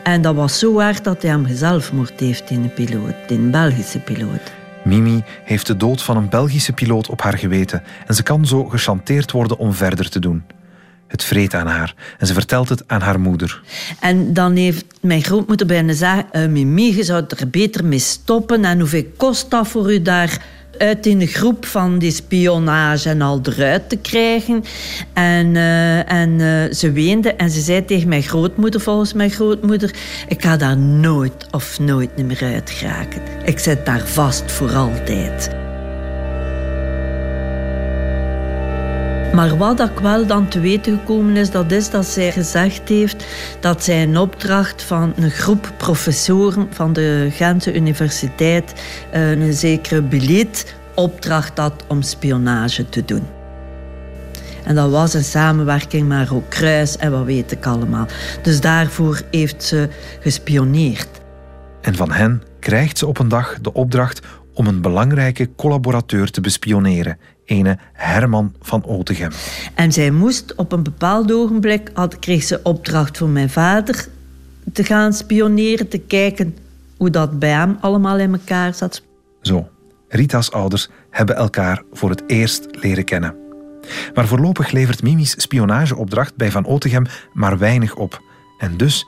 En 0.04 0.22
dat 0.22 0.36
was 0.36 0.60
zo 0.60 0.80
hard 0.80 1.04
dat 1.04 1.22
hij 1.22 1.32
hem 1.32 1.46
gezelfmoord 1.46 2.20
heeft 2.20 2.50
in 2.50 2.64
een 2.64 2.74
piloot, 2.74 3.16
in 3.28 3.40
een 3.40 3.52
Belgische 3.52 4.00
piloot. 4.00 4.52
Mimi 4.84 5.24
heeft 5.44 5.68
de 5.68 5.78
dood 5.78 6.02
van 6.02 6.18
een 6.18 6.30
Belgische 6.30 6.74
piloot 6.74 7.10
op 7.10 7.22
haar 7.22 7.38
geweten 7.38 7.84
en 8.06 8.16
ze 8.16 8.24
kan 8.24 8.46
zo 8.46 8.64
gechanteerd 8.64 9.32
worden 9.32 9.58
om 9.58 9.74
verder 9.74 10.10
te 10.10 10.20
doen. 10.20 10.44
Het 11.08 11.24
vreet 11.24 11.54
aan 11.54 11.68
haar 11.68 11.96
en 12.18 12.28
ze 12.28 12.34
vertelt 12.34 12.70
het 12.70 12.84
aan 12.88 13.02
haar 13.02 13.20
moeder. 13.20 13.62
En 14.00 14.34
dan 14.34 14.56
heeft 14.56 14.86
mijn 15.02 15.24
grootmoeder 15.24 15.68
bijna 15.68 15.92
gezegd... 15.92 16.24
Uh, 16.32 16.48
Mimi, 16.48 16.96
je 16.96 17.04
zou 17.04 17.24
er 17.38 17.50
beter 17.50 17.86
mee 17.86 18.00
stoppen. 18.00 18.66
En 18.66 18.80
hoeveel 18.80 19.06
kost 19.18 19.52
dat 19.52 19.68
voor 19.68 19.94
u 19.94 20.02
daar 20.02 20.42
uit 20.78 21.06
in 21.06 21.20
de 21.20 21.28
groep 21.28 21.66
van 21.66 22.00
die 22.00 22.12
spionage 22.12 23.10
en 23.10 23.22
al 23.22 23.42
eruit 23.44 23.90
te 23.90 23.98
krijgen. 23.98 24.64
En, 25.14 25.56
uh, 25.56 26.12
en 26.12 26.30
uh, 26.30 26.74
ze 26.74 26.92
weende 26.92 27.34
en 27.34 27.50
ze 27.50 27.62
zei 27.62 27.86
tegen 27.86 28.10
mijn 28.10 28.24
grootmoeder, 28.24 28.82
volgens 28.82 29.14
mijn 29.14 29.32
grootmoeder... 29.32 29.96
Ik 30.28 30.42
ga 30.42 30.58
daar 30.58 30.78
nooit 30.78 31.48
of 31.52 31.80
nooit 31.80 32.18
meer 32.18 32.44
uit 32.44 32.70
geraken. 32.70 33.22
Ik 33.46 33.60
zit 33.60 33.86
daar 33.86 34.08
vast 34.08 34.52
voor 34.52 34.72
altijd. 34.72 35.67
Maar 39.38 39.58
wat 39.58 39.80
ik 39.80 40.00
wel 40.00 40.26
dan 40.26 40.48
te 40.48 40.60
weten 40.60 40.98
gekomen 40.98 41.36
is, 41.36 41.52
dat 41.52 41.72
is 41.72 41.90
dat 41.90 42.06
zij 42.06 42.32
gezegd 42.32 42.90
heeft 42.90 43.26
dat 43.60 43.84
zij 43.84 44.04
een 44.04 44.18
opdracht 44.18 44.84
van 44.84 45.14
een 45.16 45.32
groep 45.32 45.74
professoren 45.78 46.68
van 46.72 46.94
de 46.94 47.28
Gentse 47.32 47.74
Universiteit, 47.74 48.74
eh, 49.12 49.32
een 49.32 49.54
zekere 49.54 50.02
Billet, 50.02 50.76
opdracht 50.96 51.58
had 51.58 51.86
om 51.88 52.02
spionage 52.02 52.90
te 52.90 53.06
doen. 53.06 53.24
En 54.64 54.76
dat 54.76 54.92
was 54.92 55.14
een 55.14 55.24
samenwerking 55.24 56.08
met 56.08 56.32
ook 56.32 56.50
Kruis 56.50 56.98
en 56.98 57.12
wat 57.12 57.26
weet 57.26 57.52
ik 57.52 57.66
allemaal. 57.66 58.08
Dus 58.42 58.62
daarvoor 58.62 59.22
heeft 59.32 59.64
ze 59.64 59.90
gespioneerd. 60.20 61.10
En 61.82 61.96
van 61.96 62.12
hen 62.12 62.44
krijgt 62.60 62.98
ze 62.98 63.08
op 63.08 63.20
een 63.20 63.30
dag 63.30 63.58
de 63.62 63.74
opdracht 63.74 64.22
om 64.54 64.68
een 64.68 64.82
belangrijke 64.82 65.50
collaborateur 65.56 66.32
te 66.32 66.42
bespioneren, 66.42 67.18
ene 67.48 67.78
Herman 67.94 68.54
van 68.62 68.86
Otegem. 68.86 69.32
En 69.74 69.92
zij 69.92 70.12
moest 70.12 70.56
op 70.56 70.72
een 70.72 70.84
bepaald 70.84 71.32
ogenblik, 71.32 71.90
had, 71.94 72.20
kreeg 72.20 72.44
ze 72.44 72.60
opdracht 72.64 73.18
voor 73.18 73.30
mijn 73.30 73.50
vader 73.50 74.08
te 74.74 74.84
gaan 74.84 75.14
spioneren, 75.14 75.88
te 75.88 75.98
kijken 75.98 76.56
hoe 76.98 77.10
dat 77.10 77.40
bij 77.40 77.50
hem 77.50 77.78
allemaal 77.82 78.18
in 78.18 78.34
elkaar 78.34 78.74
zat. 78.74 79.02
Zo, 79.42 79.70
Rita's 80.08 80.52
ouders 80.52 80.90
hebben 81.10 81.36
elkaar 81.36 81.84
voor 81.92 82.10
het 82.10 82.24
eerst 82.28 82.68
leren 82.72 83.04
kennen. 83.04 83.36
Maar 84.14 84.28
voorlopig 84.28 84.72
levert 84.72 85.04
Mimi's 85.04 85.36
spionageopdracht 85.38 86.36
bij 86.36 86.52
Van 86.52 86.66
Otegem 86.66 87.06
maar 87.34 87.58
weinig 87.58 87.96
op. 87.96 88.22
En 88.58 88.78
dus 88.78 89.08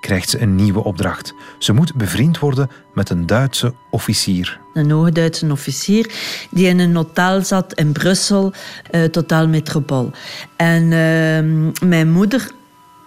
krijgt 0.00 0.30
ze 0.30 0.40
een 0.40 0.54
nieuwe 0.54 0.84
opdracht. 0.84 1.34
Ze 1.58 1.72
moet 1.72 1.94
bevriend 1.94 2.38
worden 2.38 2.70
met 2.94 3.10
een 3.10 3.26
Duitse 3.26 3.74
officier. 3.90 4.60
Een 4.74 4.90
hoogduitse 4.90 5.50
officier 5.50 6.12
die 6.50 6.66
in 6.66 6.78
een 6.78 6.96
hotel 6.96 7.44
zat 7.44 7.74
in 7.74 7.92
Brussel, 7.92 8.52
uh, 8.90 9.04
Total 9.04 9.48
Metropol. 9.48 10.10
En 10.56 10.82
uh, 10.82 11.88
mijn 11.88 12.10
moeder 12.10 12.50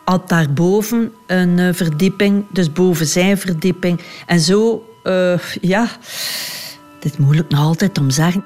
had 0.06 0.30
daarboven 0.30 1.12
een 1.28 1.58
uh, 1.58 1.74
verdieping, 1.74 2.46
dus 2.52 2.72
boven 2.72 3.06
zijn 3.06 3.38
verdieping. 3.38 4.02
En 4.26 4.40
zo, 4.40 4.86
uh, 5.04 5.40
ja, 5.62 5.88
dit 7.00 7.12
is 7.12 7.18
moeilijk 7.18 7.50
nog 7.50 7.60
altijd 7.60 7.98
om 7.98 8.08
te 8.08 8.14
zeggen, 8.14 8.44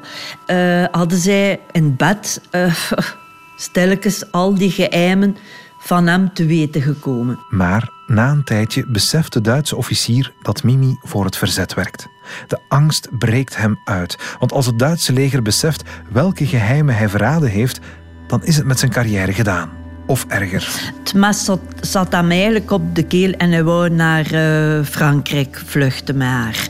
uh, 0.48 0.86
hadden 0.92 1.18
zij 1.18 1.60
in 1.72 1.96
bed 1.96 2.42
stilletjes 3.56 4.32
al 4.32 4.54
die 4.54 4.72
geheimen 4.72 5.38
van 5.80 6.08
hem 6.08 6.34
te 6.34 6.46
weten 6.46 6.82
gekomen. 6.82 7.40
Maar 7.50 7.97
na 8.08 8.32
een 8.32 8.44
tijdje 8.44 8.86
beseft 8.88 9.34
de 9.34 9.42
Duitse 9.42 9.76
officier 9.76 10.34
dat 10.42 10.64
Mimi 10.64 10.98
voor 11.02 11.26
het 11.26 11.38
verzet 11.38 11.74
werkt. 11.74 12.08
De 12.48 12.60
angst 12.68 13.18
breekt 13.18 13.58
hem 13.58 13.80
uit, 13.86 14.18
want 14.40 14.52
als 14.52 14.66
het 14.66 14.80
Duitse 14.80 15.14
leger 15.14 15.42
beseft 15.42 15.84
welke 16.10 16.46
geheimen 16.46 16.96
hij 16.96 17.10
verraden 17.10 17.50
heeft, 17.50 17.80
dan 18.28 18.44
is 18.44 18.56
het 18.56 18.66
met 18.66 18.80
zijn 18.80 18.92
carrière 18.92 19.34
gedaan. 19.34 19.70
Of 20.06 20.26
erger. 20.28 20.92
Het 21.04 21.14
mes 21.14 21.46
zat, 21.46 21.60
zat 21.82 22.12
hem 22.12 22.62
op 22.68 22.96
de 22.96 23.04
keel 23.04 23.32
en 23.32 23.52
hij 23.52 23.64
wou 23.64 23.90
naar 23.90 24.34
uh, 24.34 24.84
Frankrijk 24.86 25.62
vluchten 25.66 26.18
met. 26.18 26.68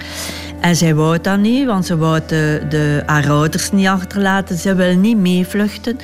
En 0.61 0.75
zij 0.75 0.95
wou 0.95 1.21
dat 1.21 1.39
niet, 1.39 1.65
want 1.65 1.85
ze 1.85 1.97
wou 1.97 2.19
de, 2.27 2.65
de, 2.69 3.03
haar 3.05 3.29
ouders 3.29 3.71
niet 3.71 3.87
achterlaten. 3.87 4.57
Ze 4.57 4.75
wil 4.75 4.95
niet 4.95 5.17
meevluchten. 5.17 5.97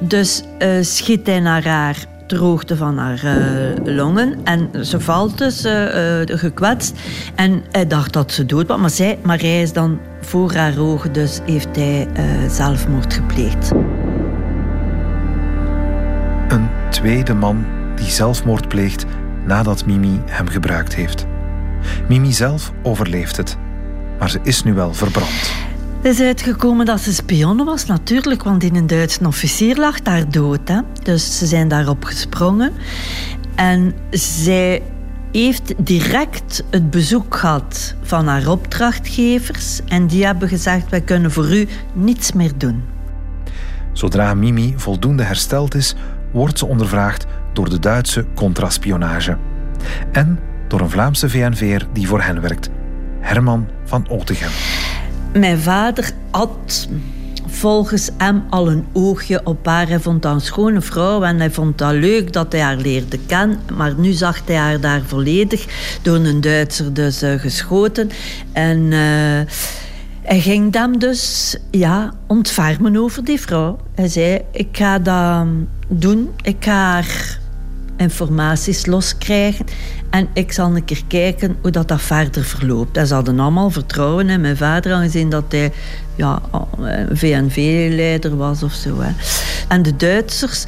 Dus 0.00 0.42
uh, 0.58 0.68
schiet 0.80 1.26
hij 1.26 1.40
naar 1.40 1.66
haar 1.66 1.96
droogte 2.30 2.76
van 2.76 2.98
haar 2.98 3.24
uh, 3.24 3.94
longen. 3.96 4.38
En 4.44 4.86
ze 4.86 5.00
valt 5.00 5.38
dus 5.38 5.64
uh, 5.64 6.20
uh, 6.20 6.38
gekwetst. 6.38 6.98
En 7.34 7.62
hij 7.70 7.86
dacht 7.86 8.12
dat 8.12 8.32
ze 8.32 8.46
dood 8.46 8.66
was. 8.66 8.78
Maar, 8.78 8.90
zij, 8.90 9.18
maar 9.22 9.38
hij 9.38 9.62
is 9.62 9.72
dan 9.72 9.98
voor 10.20 10.54
haar 10.54 10.78
ogen, 10.78 11.12
dus 11.12 11.40
heeft 11.44 11.76
hij 11.76 12.08
zelfmoord 12.48 13.14
gepleegd. 13.14 13.70
Een 16.48 16.68
tweede 16.90 17.34
man 17.34 17.64
die 17.96 18.10
zelfmoord 18.10 18.68
pleegt 18.68 19.04
nadat 19.46 19.86
Mimi 19.86 20.20
hem 20.26 20.48
gebruikt 20.48 20.94
heeft. 20.94 21.26
Mimi 22.08 22.32
zelf 22.32 22.72
overleeft 22.82 23.36
het, 23.36 23.56
maar 24.18 24.30
ze 24.30 24.38
is 24.42 24.62
nu 24.62 24.74
wel 24.74 24.94
verbrand. 24.94 25.69
Het 26.02 26.12
is 26.12 26.20
uitgekomen 26.20 26.86
dat 26.86 27.00
ze 27.00 27.14
spionne 27.14 27.64
was, 27.64 27.86
natuurlijk, 27.86 28.42
want 28.42 28.62
in 28.62 28.76
een 28.76 28.86
Duitse 28.86 29.26
officier 29.26 29.76
lag 29.76 30.02
daar 30.02 30.30
dood. 30.30 30.68
Hè? 30.68 30.80
Dus 31.02 31.38
ze 31.38 31.46
zijn 31.46 31.68
daarop 31.68 32.04
gesprongen. 32.04 32.72
En 33.54 33.94
zij 34.10 34.82
heeft 35.32 35.74
direct 35.76 36.64
het 36.70 36.90
bezoek 36.90 37.36
gehad 37.36 37.94
van 38.02 38.26
haar 38.26 38.48
opdrachtgevers. 38.48 39.80
En 39.86 40.06
die 40.06 40.24
hebben 40.24 40.48
gezegd: 40.48 40.90
wij 40.90 41.00
kunnen 41.00 41.30
voor 41.30 41.52
u 41.52 41.68
niets 41.92 42.32
meer 42.32 42.52
doen. 42.56 42.82
Zodra 43.92 44.34
Mimi 44.34 44.74
voldoende 44.76 45.22
hersteld 45.22 45.74
is, 45.74 45.94
wordt 46.32 46.58
ze 46.58 46.66
ondervraagd 46.66 47.26
door 47.52 47.70
de 47.70 47.78
Duitse 47.78 48.26
contraspionage. 48.34 49.36
En 50.12 50.38
door 50.68 50.80
een 50.80 50.90
Vlaamse 50.90 51.28
VNV'er 51.28 51.86
die 51.92 52.06
voor 52.06 52.22
hen 52.22 52.40
werkt, 52.40 52.70
Herman 53.20 53.68
van 53.84 54.08
Otegem. 54.08 54.50
Mijn 55.32 55.58
vader 55.58 56.10
had 56.30 56.88
volgens 57.46 58.10
hem 58.16 58.44
al 58.50 58.70
een 58.70 58.86
oogje 58.92 59.40
op 59.44 59.66
haar. 59.66 59.88
Hij 59.88 60.00
vond 60.00 60.24
haar 60.24 60.32
een 60.32 60.40
schone 60.40 60.80
vrouw 60.80 61.22
en 61.22 61.38
hij 61.38 61.50
vond 61.50 61.78
dat 61.78 61.92
leuk 61.92 62.32
dat 62.32 62.52
hij 62.52 62.60
haar 62.60 62.76
leerde 62.76 63.18
kennen. 63.26 63.58
Maar 63.76 63.94
nu 63.94 64.12
zag 64.12 64.40
hij 64.44 64.56
haar 64.56 64.80
daar 64.80 65.02
volledig 65.06 65.66
door 66.02 66.16
een 66.16 66.40
Duitser 66.40 66.94
dus 66.94 67.22
uh, 67.22 67.38
geschoten. 67.38 68.10
En 68.52 68.78
uh, 68.78 69.40
hij 70.22 70.40
ging 70.40 70.74
hem 70.74 70.98
dus 70.98 71.56
ja, 71.70 72.14
ontfermen 72.26 72.96
over 72.96 73.24
die 73.24 73.40
vrouw. 73.40 73.78
Hij 73.94 74.08
zei, 74.08 74.40
ik 74.52 74.68
ga 74.72 74.98
dat 74.98 75.46
doen. 75.88 76.30
Ik 76.42 76.56
ga 76.60 76.72
haar 76.72 77.38
informaties 78.00 78.86
loskrijgen. 78.86 79.66
En 80.10 80.28
ik 80.32 80.52
zal 80.52 80.76
een 80.76 80.84
keer 80.84 81.02
kijken 81.08 81.56
hoe 81.60 81.70
dat, 81.70 81.88
dat 81.88 82.02
verder 82.02 82.44
verloopt. 82.44 82.96
En 82.96 83.06
ze 83.06 83.14
hadden 83.14 83.40
allemaal 83.40 83.70
vertrouwen 83.70 84.28
in 84.28 84.40
mijn 84.40 84.56
vader, 84.56 84.92
aangezien 84.92 85.30
dat 85.30 85.44
hij 85.48 85.72
ja, 86.14 86.40
een 86.78 87.16
VNV-leider 87.16 88.36
was 88.36 88.62
of 88.62 88.72
zo. 88.72 89.00
Hè. 89.00 89.10
En 89.68 89.82
de 89.82 89.96
Duitsers 89.96 90.64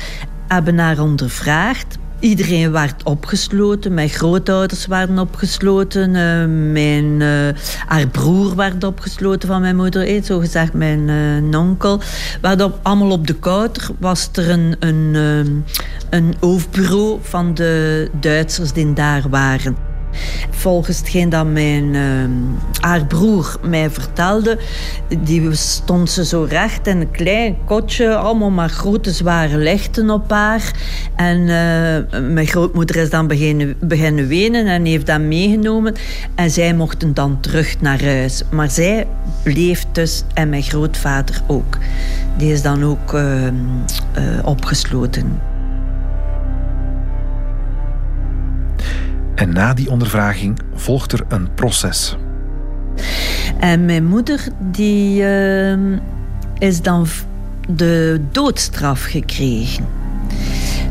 hebben 0.49 0.79
haar 0.79 0.99
ondervraagd. 0.99 1.99
Iedereen 2.23 2.73
werd 2.73 3.03
opgesloten. 3.03 3.95
Mijn 3.95 4.09
grootouders 4.09 4.87
waren 4.87 5.19
opgesloten. 5.19 6.09
Uh, 6.15 6.73
mijn, 6.73 7.21
uh, 7.21 7.61
haar 7.87 8.07
broer 8.07 8.57
werd 8.57 8.85
opgesloten 8.85 9.49
van 9.49 9.61
mijn 9.61 9.77
moeder. 9.77 10.07
Eh, 10.07 10.23
zo 10.23 10.39
gezegd, 10.39 10.73
mijn 10.73 11.09
uh, 11.09 11.59
onkel. 11.59 12.01
Werd 12.41 12.63
allemaal 12.83 13.11
op 13.11 13.27
de 13.27 13.35
kouter 13.35 13.89
was 13.99 14.29
er 14.33 14.51
een, 14.51 14.77
een, 14.79 15.15
een 16.11 16.35
hoofdbureau 16.41 17.19
van 17.23 17.55
de 17.55 18.11
Duitsers 18.21 18.73
die 18.73 18.93
daar 18.93 19.29
waren. 19.29 19.92
Volgens 20.51 20.99
hetgeen 20.99 21.29
dat 21.29 21.47
mijn, 21.47 21.95
uh, 21.95 22.03
haar 22.81 23.07
broer 23.07 23.57
mij 23.63 23.91
vertelde, 23.91 24.59
die 25.19 25.55
stond 25.55 26.11
ze 26.11 26.25
zo 26.25 26.47
recht 26.49 26.87
in 26.87 27.01
een 27.01 27.11
klein 27.11 27.57
kotje, 27.65 28.15
allemaal 28.15 28.51
maar 28.51 28.69
grote 28.69 29.11
zware 29.11 29.57
lichten 29.57 30.11
op 30.11 30.31
haar. 30.31 30.73
En 31.17 31.39
uh, 31.41 32.21
mijn 32.33 32.47
grootmoeder 32.47 32.97
is 32.97 33.11
dan 33.11 33.27
beginnen, 33.27 33.77
beginnen 33.81 34.27
wenen 34.27 34.67
en 34.67 34.85
heeft 34.85 35.07
dat 35.07 35.21
meegenomen. 35.21 35.95
En 36.35 36.51
zij 36.51 36.75
mochten 36.75 37.15
dan 37.15 37.41
terug 37.41 37.81
naar 37.81 38.05
huis. 38.05 38.43
Maar 38.51 38.71
zij 38.71 39.07
bleef 39.43 39.85
dus 39.93 40.25
en 40.35 40.49
mijn 40.49 40.63
grootvader 40.63 41.41
ook. 41.47 41.79
Die 42.37 42.53
is 42.53 42.63
dan 42.63 42.85
ook 42.85 43.13
uh, 43.13 43.49
opgesloten. 44.45 45.52
En 49.43 49.53
na 49.53 49.75
die 49.75 49.91
ondervraging 49.91 50.59
volgt 50.75 51.13
er 51.13 51.25
een 51.29 51.55
proces. 51.55 52.17
En 53.59 53.85
mijn 53.85 54.05
moeder 54.05 54.49
die, 54.59 55.23
uh, 55.23 55.99
is 56.59 56.83
dan 56.83 57.07
de 57.69 58.21
doodstraf 58.33 59.05
gekregen. 59.05 59.85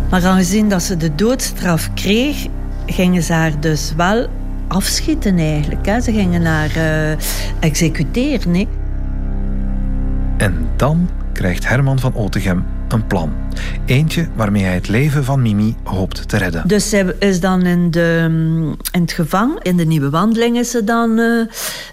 Maar 0.10 0.26
aangezien 0.26 0.70
dat 0.70 0.84
ze 0.84 0.98
de 0.98 1.16
doodstraf 1.16 1.94
kreeg, 1.94 2.48
gingen 2.86 3.24
ze 3.24 3.34
haar 3.34 3.60
dus 3.60 3.94
wel 3.96 4.28
afschieten 4.68 5.38
eigenlijk. 5.38 5.86
Hè. 5.86 6.02
Ze 6.02 6.12
gingen 6.12 6.46
haar 6.46 6.78
uh, 6.78 7.12
executeren. 7.60 8.56
Hè. 8.56 8.68
En 10.38 10.68
dan 10.76 11.10
krijgt 11.34 11.68
Herman 11.68 12.00
van 12.00 12.16
Otegem 12.16 12.66
een 12.88 13.08
plan. 13.08 13.41
Eentje 13.86 14.28
waarmee 14.36 14.64
hij 14.64 14.74
het 14.74 14.88
leven 14.88 15.24
van 15.24 15.42
Mimi 15.42 15.76
hoopt 15.84 16.30
te 16.30 16.38
redden. 16.38 16.68
Dus 16.68 16.90
zij 16.90 17.16
is 17.20 17.40
dan 17.40 17.66
in, 17.66 17.92
de, 17.92 18.28
in 18.92 19.02
het 19.02 19.12
gevangen. 19.12 19.62
In 19.62 19.78
de 19.78 19.86
nieuwe 19.86 20.10
wandeling 20.10 20.58
is 20.58 20.72
ze 20.72 20.84
dan 20.84 21.20
uh, 21.20 21.46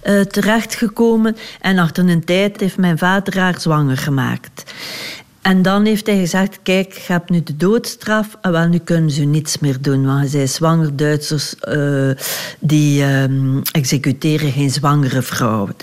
uh, 0.07 0.21
terechtgekomen. 0.21 1.37
En 1.61 1.79
achter 1.79 2.09
een 2.09 2.25
tijd 2.25 2.61
heeft 2.61 2.77
mijn 2.77 2.99
vader 2.99 3.39
haar 3.39 3.61
zwanger 3.61 3.97
gemaakt. 3.97 4.73
En 5.43 5.63
dan 5.63 5.85
heeft 5.85 6.07
hij 6.07 6.19
gezegd, 6.19 6.59
kijk, 6.63 6.93
je 6.93 7.13
hebt 7.13 7.31
nu 7.31 7.43
de 7.43 7.57
doodstraf. 7.57 8.37
En 8.41 8.53
wel, 8.53 8.69
nu 8.69 8.79
kunnen 8.79 9.11
ze 9.11 9.25
niets 9.25 9.59
meer 9.59 9.77
doen. 9.81 10.07
Want 10.07 10.31
zij 10.31 10.47
zwanger 10.47 10.97
Duitsers 10.97 11.55
uh, 11.69 12.11
die 12.59 13.05
executeren 13.73 14.53
geen 14.53 14.71
zwangere 14.71 15.23
vrouwen. 15.23 15.75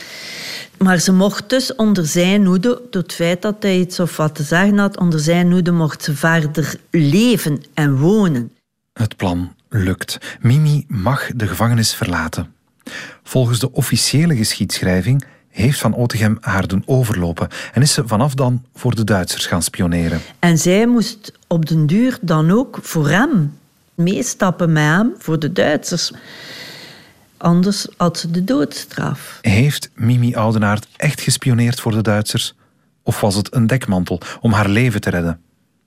Maar 0.77 0.99
ze 0.99 1.11
mocht 1.11 1.49
dus 1.49 1.75
onder 1.75 2.05
zijn 2.05 2.45
hoede, 2.45 2.81
door 2.89 3.01
het 3.01 3.13
feit 3.13 3.41
dat 3.41 3.55
hij 3.59 3.79
iets 3.79 3.99
of 3.99 4.17
wat 4.17 4.35
te 4.35 4.43
zeggen 4.43 4.77
had, 4.77 4.97
onder 4.97 5.19
zijn 5.19 5.51
hoede 5.51 5.71
mocht 5.71 6.03
ze 6.03 6.15
verder 6.15 6.75
leven 6.91 7.63
en 7.73 7.97
wonen. 7.97 8.51
Het 8.93 9.15
plan 9.15 9.55
lukt. 9.69 10.17
Mimi 10.39 10.85
mag 10.87 11.29
de 11.35 11.47
gevangenis 11.47 11.93
verlaten. 11.93 12.53
Volgens 13.23 13.59
de 13.59 13.71
officiële 13.71 14.35
geschiedschrijving 14.35 15.25
heeft 15.49 15.79
Van 15.79 15.95
Otegem 15.95 16.37
haar 16.41 16.67
doen 16.67 16.83
overlopen 16.85 17.47
en 17.73 17.81
is 17.81 17.93
ze 17.93 18.07
vanaf 18.07 18.33
dan 18.33 18.63
voor 18.73 18.95
de 18.95 19.03
Duitsers 19.03 19.45
gaan 19.45 19.61
spioneren. 19.61 20.21
En 20.39 20.57
zij 20.57 20.87
moest 20.87 21.31
op 21.47 21.65
den 21.65 21.85
duur 21.85 22.17
dan 22.21 22.51
ook 22.51 22.79
voor 22.81 23.09
hem 23.09 23.57
meestappen 23.95 24.71
met 24.71 24.83
hem 24.83 25.13
voor 25.17 25.39
de 25.39 25.51
Duitsers. 25.51 26.11
Anders 27.45 27.87
had 27.97 28.19
ze 28.19 28.31
de 28.31 28.43
doodstraf. 28.43 29.39
Heeft 29.41 29.89
Mimi 29.93 30.35
Oudenaard 30.35 30.87
echt 30.95 31.21
gespioneerd 31.21 31.79
voor 31.79 31.91
de 31.91 32.01
Duitsers? 32.01 32.53
Of 33.03 33.21
was 33.21 33.35
het 33.35 33.53
een 33.53 33.67
dekmantel 33.67 34.21
om 34.41 34.51
haar 34.51 34.69
leven 34.69 35.01
te 35.01 35.09
redden? 35.09 35.39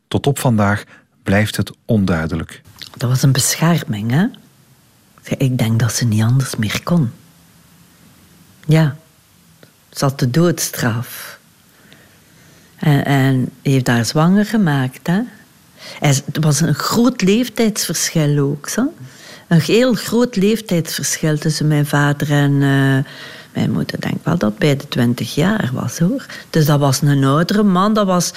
Tot 0.09 0.27
op 0.27 0.39
vandaag 0.39 0.85
blijft 1.23 1.57
het 1.57 1.73
onduidelijk. 1.85 2.63
Dat 2.97 3.11
was 3.11 3.23
een 3.23 3.33
bescherming, 3.33 4.11
hè? 4.11 4.27
Ik 5.37 5.59
denk 5.59 5.81
dat 5.81 5.93
ze 5.93 6.05
niet 6.05 6.23
anders 6.23 6.57
meer 6.57 6.81
kon. 6.83 7.11
Ja, 8.67 8.97
ze 9.91 10.05
had 10.05 10.19
de 10.19 10.31
doodstraf. 10.31 11.39
En, 12.77 13.05
en 13.05 13.51
heeft 13.63 13.87
haar 13.87 14.05
zwanger 14.05 14.47
gemaakt, 14.47 15.07
hè? 15.07 15.21
Het 15.99 16.25
was 16.41 16.61
een 16.61 16.75
groot 16.75 17.23
leeftijdsverschil 17.23 18.39
ook, 18.39 18.69
zo. 18.69 18.93
Een 19.49 19.61
heel 19.61 19.95
groot 19.95 20.37
leeftijdsverschil 20.37 21.39
tussen 21.39 21.67
mijn 21.67 21.87
vader 21.87 22.31
en 22.31 22.53
uh, 22.53 22.99
mijn 23.53 23.71
moeder. 23.73 24.01
Denk 24.01 24.25
wel 24.25 24.39
dat 24.39 24.59
bij 24.59 24.77
de 24.77 24.89
twintig 24.89 25.35
jaar 25.35 25.71
was, 25.73 25.99
hoor. 25.99 26.27
Dus 26.51 26.67
dat 26.67 26.79
was 26.79 27.03
een 27.03 27.25
oudere 27.25 27.63
man, 27.63 27.95
dat 27.95 28.07
was 28.07 28.33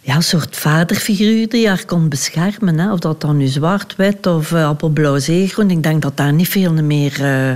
ja, 0.00 0.14
een 0.14 0.22
soort 0.22 0.56
vaderfiguur 0.56 1.48
die 1.48 1.68
haar 1.68 1.84
kon 1.84 2.08
beschermen. 2.08 2.78
Hè. 2.78 2.92
Of 2.92 2.98
dat 2.98 3.20
dan 3.20 3.36
nu 3.36 3.46
zwart, 3.46 3.96
wit 3.96 4.26
of 4.26 4.50
uh, 4.50 4.66
appelblauw, 4.66 5.18
zeegroen. 5.18 5.70
Ik 5.70 5.82
denk 5.82 6.02
dat 6.02 6.16
daar 6.16 6.32
niet 6.32 6.48
veel 6.48 6.72
meer... 6.72 7.20
Uh, 7.20 7.54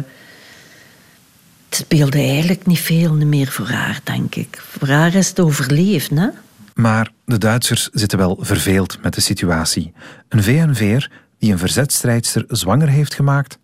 het 1.69 1.79
speelde 1.79 2.19
eigenlijk 2.19 2.67
niet 2.67 2.79
veel 2.79 3.15
meer 3.15 3.47
voor 3.47 3.69
haar, 3.69 4.01
denk 4.05 4.35
ik. 4.35 4.63
Voor 4.79 4.89
haar 4.89 5.15
is 5.15 5.29
het 5.29 5.41
overleefd, 5.41 6.11
hè. 6.11 6.29
Maar 6.75 7.11
de 7.25 7.39
Duitsers 7.39 7.89
zitten 7.93 8.19
wel 8.19 8.39
verveeld 8.41 8.99
met 9.03 9.15
de 9.15 9.21
situatie. 9.21 9.93
Een 10.29 10.43
VNV'er 10.43 11.11
die 11.39 11.53
een 11.53 11.59
verzetstrijdster 11.59 12.45
zwanger 12.49 12.89
heeft 12.89 13.15
gemaakt, 13.15 13.59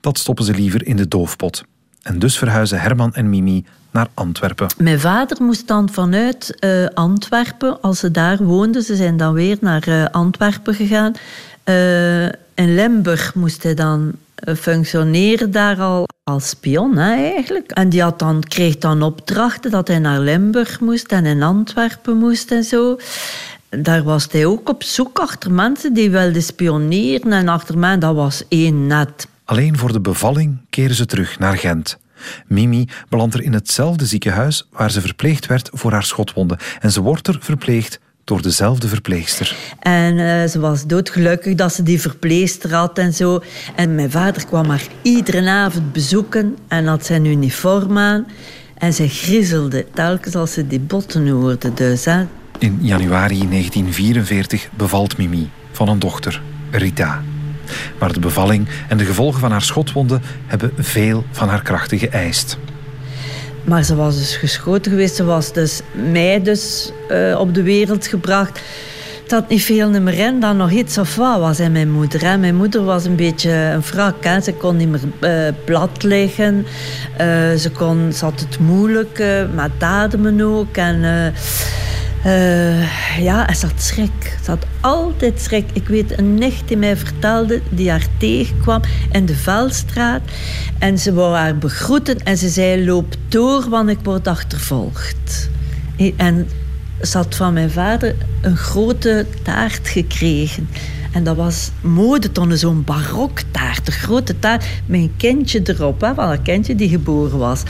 dat 0.00 0.18
stoppen 0.18 0.44
ze 0.44 0.54
liever 0.54 0.86
in 0.86 0.96
de 0.96 1.08
doofpot. 1.08 1.64
En 2.02 2.18
dus 2.18 2.38
verhuizen 2.38 2.80
Herman 2.80 3.14
en 3.14 3.30
Mimi 3.30 3.64
naar 3.90 4.08
Antwerpen. 4.14 4.66
Mijn 4.76 5.00
vader 5.00 5.42
moest 5.42 5.68
dan 5.68 5.88
vanuit 5.90 6.56
uh, 6.60 6.86
Antwerpen, 6.94 7.80
als 7.80 7.98
ze 7.98 8.10
daar 8.10 8.42
woonden, 8.42 8.82
ze 8.82 8.96
zijn 8.96 9.16
dan 9.16 9.32
weer 9.32 9.56
naar 9.60 9.88
uh, 9.88 10.04
Antwerpen 10.10 10.74
gegaan. 10.74 11.12
Uh, 11.64 12.24
in 12.54 12.74
Limburg 12.74 13.34
moest 13.34 13.62
hij 13.62 13.74
dan 13.74 14.12
functioneren 14.56 15.50
daar 15.50 15.80
al 15.80 16.06
als 16.22 16.48
spion 16.48 16.98
eigenlijk. 16.98 17.70
En 17.70 17.88
die 17.88 18.02
had 18.02 18.18
dan, 18.18 18.42
kreeg 18.48 18.78
dan 18.78 19.02
opdrachten 19.02 19.70
dat 19.70 19.88
hij 19.88 19.98
naar 19.98 20.20
Limburg 20.20 20.80
moest 20.80 21.06
en 21.06 21.26
in 21.26 21.42
Antwerpen 21.42 22.16
moest 22.16 22.50
en 22.50 22.64
zo. 22.64 22.98
Daar 23.78 24.02
was 24.02 24.26
hij 24.30 24.46
ook 24.46 24.68
op 24.68 24.82
zoek 24.82 25.18
achter 25.18 25.52
mensen 25.52 25.94
die 25.94 26.10
wilden 26.10 26.42
spioneren. 26.42 27.32
En 27.32 27.48
achter 27.48 27.78
mij, 27.78 27.98
dat 27.98 28.14
was 28.14 28.42
één 28.48 28.86
net. 28.86 29.28
Alleen 29.44 29.78
voor 29.78 29.92
de 29.92 30.00
bevalling 30.00 30.56
keren 30.70 30.94
ze 30.94 31.06
terug 31.06 31.38
naar 31.38 31.56
Gent. 31.56 31.98
Mimi 32.46 32.88
belandt 33.08 33.34
er 33.34 33.42
in 33.42 33.52
hetzelfde 33.52 34.06
ziekenhuis 34.06 34.68
waar 34.72 34.90
ze 34.90 35.00
verpleegd 35.00 35.46
werd 35.46 35.70
voor 35.72 35.92
haar 35.92 36.04
schotwonden. 36.04 36.58
En 36.80 36.92
ze 36.92 37.00
wordt 37.00 37.28
er 37.28 37.38
verpleegd 37.40 38.00
door 38.24 38.42
dezelfde 38.42 38.88
verpleegster. 38.88 39.56
En 39.80 40.14
uh, 40.18 40.44
ze 40.44 40.60
was 40.60 40.86
doodgelukkig 40.86 41.54
dat 41.54 41.72
ze 41.72 41.82
die 41.82 42.00
verpleegster 42.00 42.74
had 42.74 42.98
en 42.98 43.12
zo. 43.12 43.42
En 43.76 43.94
mijn 43.94 44.10
vader 44.10 44.46
kwam 44.46 44.68
haar 44.68 44.86
iedere 45.02 45.50
avond 45.50 45.92
bezoeken 45.92 46.56
en 46.68 46.86
had 46.86 47.06
zijn 47.06 47.24
uniform 47.24 47.98
aan. 47.98 48.26
En 48.78 48.92
ze 48.92 49.08
griezelde 49.08 49.86
telkens 49.94 50.34
als 50.34 50.52
ze 50.52 50.66
die 50.66 50.80
botten 50.80 51.28
hoorde. 51.28 51.74
Dus, 51.74 52.04
hè. 52.04 52.24
In 52.58 52.78
januari 52.80 53.48
1944 53.48 54.68
bevalt 54.76 55.18
Mimi 55.18 55.50
van 55.72 55.88
een 55.88 55.98
dochter, 55.98 56.42
Rita. 56.70 57.22
Maar 57.98 58.12
de 58.12 58.20
bevalling 58.20 58.68
en 58.88 58.96
de 58.96 59.04
gevolgen 59.04 59.40
van 59.40 59.50
haar 59.50 59.62
schotwonden 59.62 60.22
hebben 60.46 60.72
veel 60.76 61.24
van 61.30 61.48
haar 61.48 61.62
krachten 61.62 61.98
geëist. 61.98 62.58
Maar 63.64 63.82
ze 63.82 63.94
was 63.94 64.16
dus 64.16 64.36
geschoten 64.36 64.90
geweest. 64.90 65.16
Ze 65.16 65.24
was 65.24 65.52
dus 65.52 65.80
mij 66.12 66.42
dus 66.42 66.92
uh, 67.10 67.40
op 67.40 67.54
de 67.54 67.62
wereld 67.62 68.06
gebracht. 68.06 68.60
Had 69.28 69.48
niet 69.48 69.62
veel 69.62 70.00
meer 70.00 70.18
in 70.18 70.40
dan 70.40 70.56
nog 70.56 70.70
iets 70.70 70.98
of 70.98 71.16
wat 71.16 71.38
was 71.38 71.60
in 71.60 71.72
mijn 71.72 71.90
moeder. 71.90 72.38
Mijn 72.38 72.56
moeder 72.56 72.84
was 72.84 73.04
een 73.04 73.16
beetje 73.16 73.50
een 73.50 73.80
wrak. 73.80 74.42
Ze 74.42 74.52
kon 74.52 74.76
niet 74.76 74.88
meer 74.88 75.00
uh, 75.20 75.54
plat 75.64 76.02
liggen. 76.02 76.66
Uh, 77.20 77.54
ze, 77.54 77.70
kon, 77.76 78.12
ze 78.12 78.24
had 78.24 78.40
het 78.40 78.58
moeilijk 78.58 79.24
met 79.54 79.70
ademen 79.78 80.40
ook. 80.40 80.76
En 80.76 81.02
uh, 82.26 83.18
ja, 83.18 83.54
ze 83.54 83.66
had 83.66 83.82
schrik. 83.82 84.38
Ze 84.44 84.50
had 84.50 84.66
altijd 84.80 85.40
schrik. 85.40 85.64
Ik 85.72 85.88
weet 85.88 86.18
een 86.18 86.34
nicht 86.34 86.68
die 86.68 86.76
mij 86.76 86.96
vertelde, 86.96 87.60
die 87.70 87.90
haar 87.90 88.06
tegenkwam 88.18 88.80
in 89.12 89.26
de 89.26 89.34
Velstraat. 89.34 90.20
En 90.78 90.98
ze 90.98 91.12
wou 91.12 91.34
haar 91.34 91.58
begroeten 91.58 92.18
en 92.22 92.38
ze 92.38 92.48
zei, 92.48 92.84
loop 92.84 93.14
door, 93.28 93.68
want 93.68 93.88
ik 93.88 93.98
word 94.02 94.26
achtervolgd. 94.26 95.50
En 96.16 96.48
ze 97.02 97.16
had 97.16 97.34
van 97.34 97.52
mijn 97.52 97.70
vader 97.70 98.14
een 98.40 98.56
grote 98.56 99.26
taart 99.42 99.88
gekregen. 99.88 100.68
En 101.12 101.24
dat 101.24 101.36
was 101.36 101.70
modetonnen, 101.80 102.58
zo'n 102.58 102.84
baroktaart, 102.84 103.86
een 103.86 103.92
grote 103.92 104.38
taart 104.38 104.64
met 104.86 105.00
een 105.00 105.14
kindje 105.16 105.60
erop, 105.64 106.00
hè, 106.00 106.14
van 106.14 106.30
een 106.30 106.42
kindje 106.42 106.74
die 106.74 106.88
geboren 106.88 107.38
was. 107.38 107.62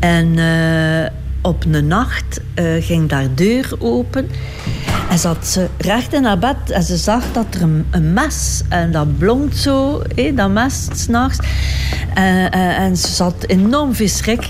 En... 0.00 0.26
Uh, 0.36 1.06
op 1.46 1.64
een 1.64 1.86
nacht 1.86 2.40
uh, 2.54 2.84
ging 2.84 3.08
daar 3.08 3.34
deur 3.34 3.72
open 3.78 4.28
en 5.10 5.18
zat 5.18 5.46
ze 5.46 5.68
recht 5.78 6.12
in 6.12 6.24
haar 6.24 6.38
bed 6.38 6.70
en 6.70 6.82
ze 6.82 6.96
zag 6.96 7.32
dat 7.32 7.54
er 7.54 7.62
een, 7.62 8.12
mes 8.12 8.62
en 8.68 8.92
dat 8.92 9.18
blonkt 9.18 9.56
zo, 9.56 10.02
hé, 10.14 10.34
dat 10.34 10.50
mes 10.50 10.88
s'nachts. 10.92 11.38
En, 12.14 12.50
en, 12.50 12.76
en 12.76 12.96
ze 12.96 13.08
zat 13.08 13.44
enorm 13.46 13.94
veel 13.94 14.08
schrik. 14.08 14.48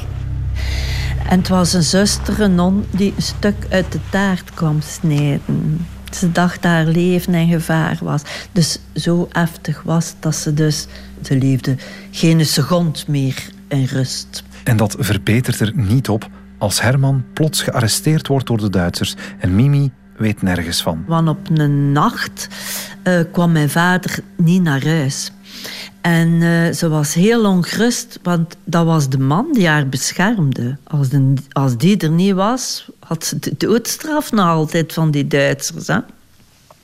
En 1.29 1.39
het 1.39 1.49
was 1.49 1.73
een 1.73 1.83
zuster, 1.83 2.41
een 2.41 2.55
non, 2.55 2.87
die 2.91 3.13
een 3.17 3.23
stuk 3.23 3.67
uit 3.71 3.93
de 3.93 4.01
taart 4.11 4.51
kwam 4.55 4.81
snijden. 4.81 5.87
Ze 6.13 6.33
dacht 6.33 6.63
dat 6.63 6.71
haar 6.71 6.85
leven 6.85 7.35
in 7.35 7.49
gevaar 7.49 7.99
was. 8.03 8.23
Dus 8.53 8.79
zo 8.95 9.29
heftig 9.31 9.83
was 9.83 10.15
dat 10.21 10.37
ze 10.37 10.55
dus... 10.55 10.87
Ze 11.23 11.37
leefde 11.37 11.77
geen 12.11 12.47
seconde 12.47 12.99
meer 13.07 13.45
in 13.69 13.85
rust. 13.85 14.43
En 14.65 14.77
dat 14.77 14.97
verbetert 14.99 15.61
er 15.61 15.73
niet 15.75 16.09
op 16.09 16.29
als 16.59 16.81
Herman 16.81 17.25
plots 17.33 17.63
gearresteerd 17.63 18.27
wordt 18.27 18.47
door 18.47 18.59
de 18.59 18.71
Duitsers 18.71 19.15
en 19.39 19.55
Mimi 19.55 19.93
weet 20.17 20.43
nergens 20.43 20.83
van. 20.83 21.05
Want 21.07 21.29
op 21.29 21.39
een 21.53 21.93
nacht 21.93 22.49
uh, 23.05 23.21
kwam 23.33 23.53
mijn 23.53 23.71
vader 23.71 24.19
niet 24.37 24.63
naar 24.63 24.85
huis. 24.85 25.31
En 26.01 26.29
uh, 26.29 26.73
ze 26.73 26.89
was 26.89 27.15
heel 27.15 27.45
ongerust, 27.45 28.19
want 28.23 28.57
dat 28.65 28.85
was 28.85 29.09
de 29.09 29.19
man 29.19 29.47
die 29.53 29.69
haar 29.69 29.89
beschermde. 29.89 30.77
Als, 30.85 31.09
als 31.53 31.77
die 31.77 31.97
er 31.97 32.11
niet 32.11 32.35
was, 32.35 32.91
had 32.99 33.25
ze 33.25 33.39
de 33.39 33.55
doodstraf 33.57 34.33
nog 34.33 34.47
altijd 34.47 34.93
van 34.93 35.11
die 35.11 35.27
Duitsers. 35.27 35.87
Hè? 35.87 35.99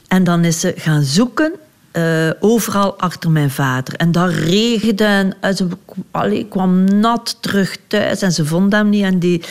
En 0.08 0.24
dan 0.24 0.44
is 0.44 0.60
ze 0.60 0.74
gaan 0.76 1.02
zoeken 1.02 1.52
uh, 1.92 2.30
overal 2.40 2.98
achter 2.98 3.30
mijn 3.30 3.50
vader. 3.50 3.94
En 3.94 4.12
dat 4.12 4.30
regende 4.30 5.36
en 5.40 5.56
ze 5.56 5.66
allee, 6.10 6.46
kwam 6.48 6.84
nat 6.84 7.36
terug 7.40 7.76
thuis 7.86 8.22
en 8.22 8.32
ze 8.32 8.46
vond 8.46 8.72
hem 8.72 8.88
niet. 8.88 9.04
En 9.04 9.18
die 9.18 9.42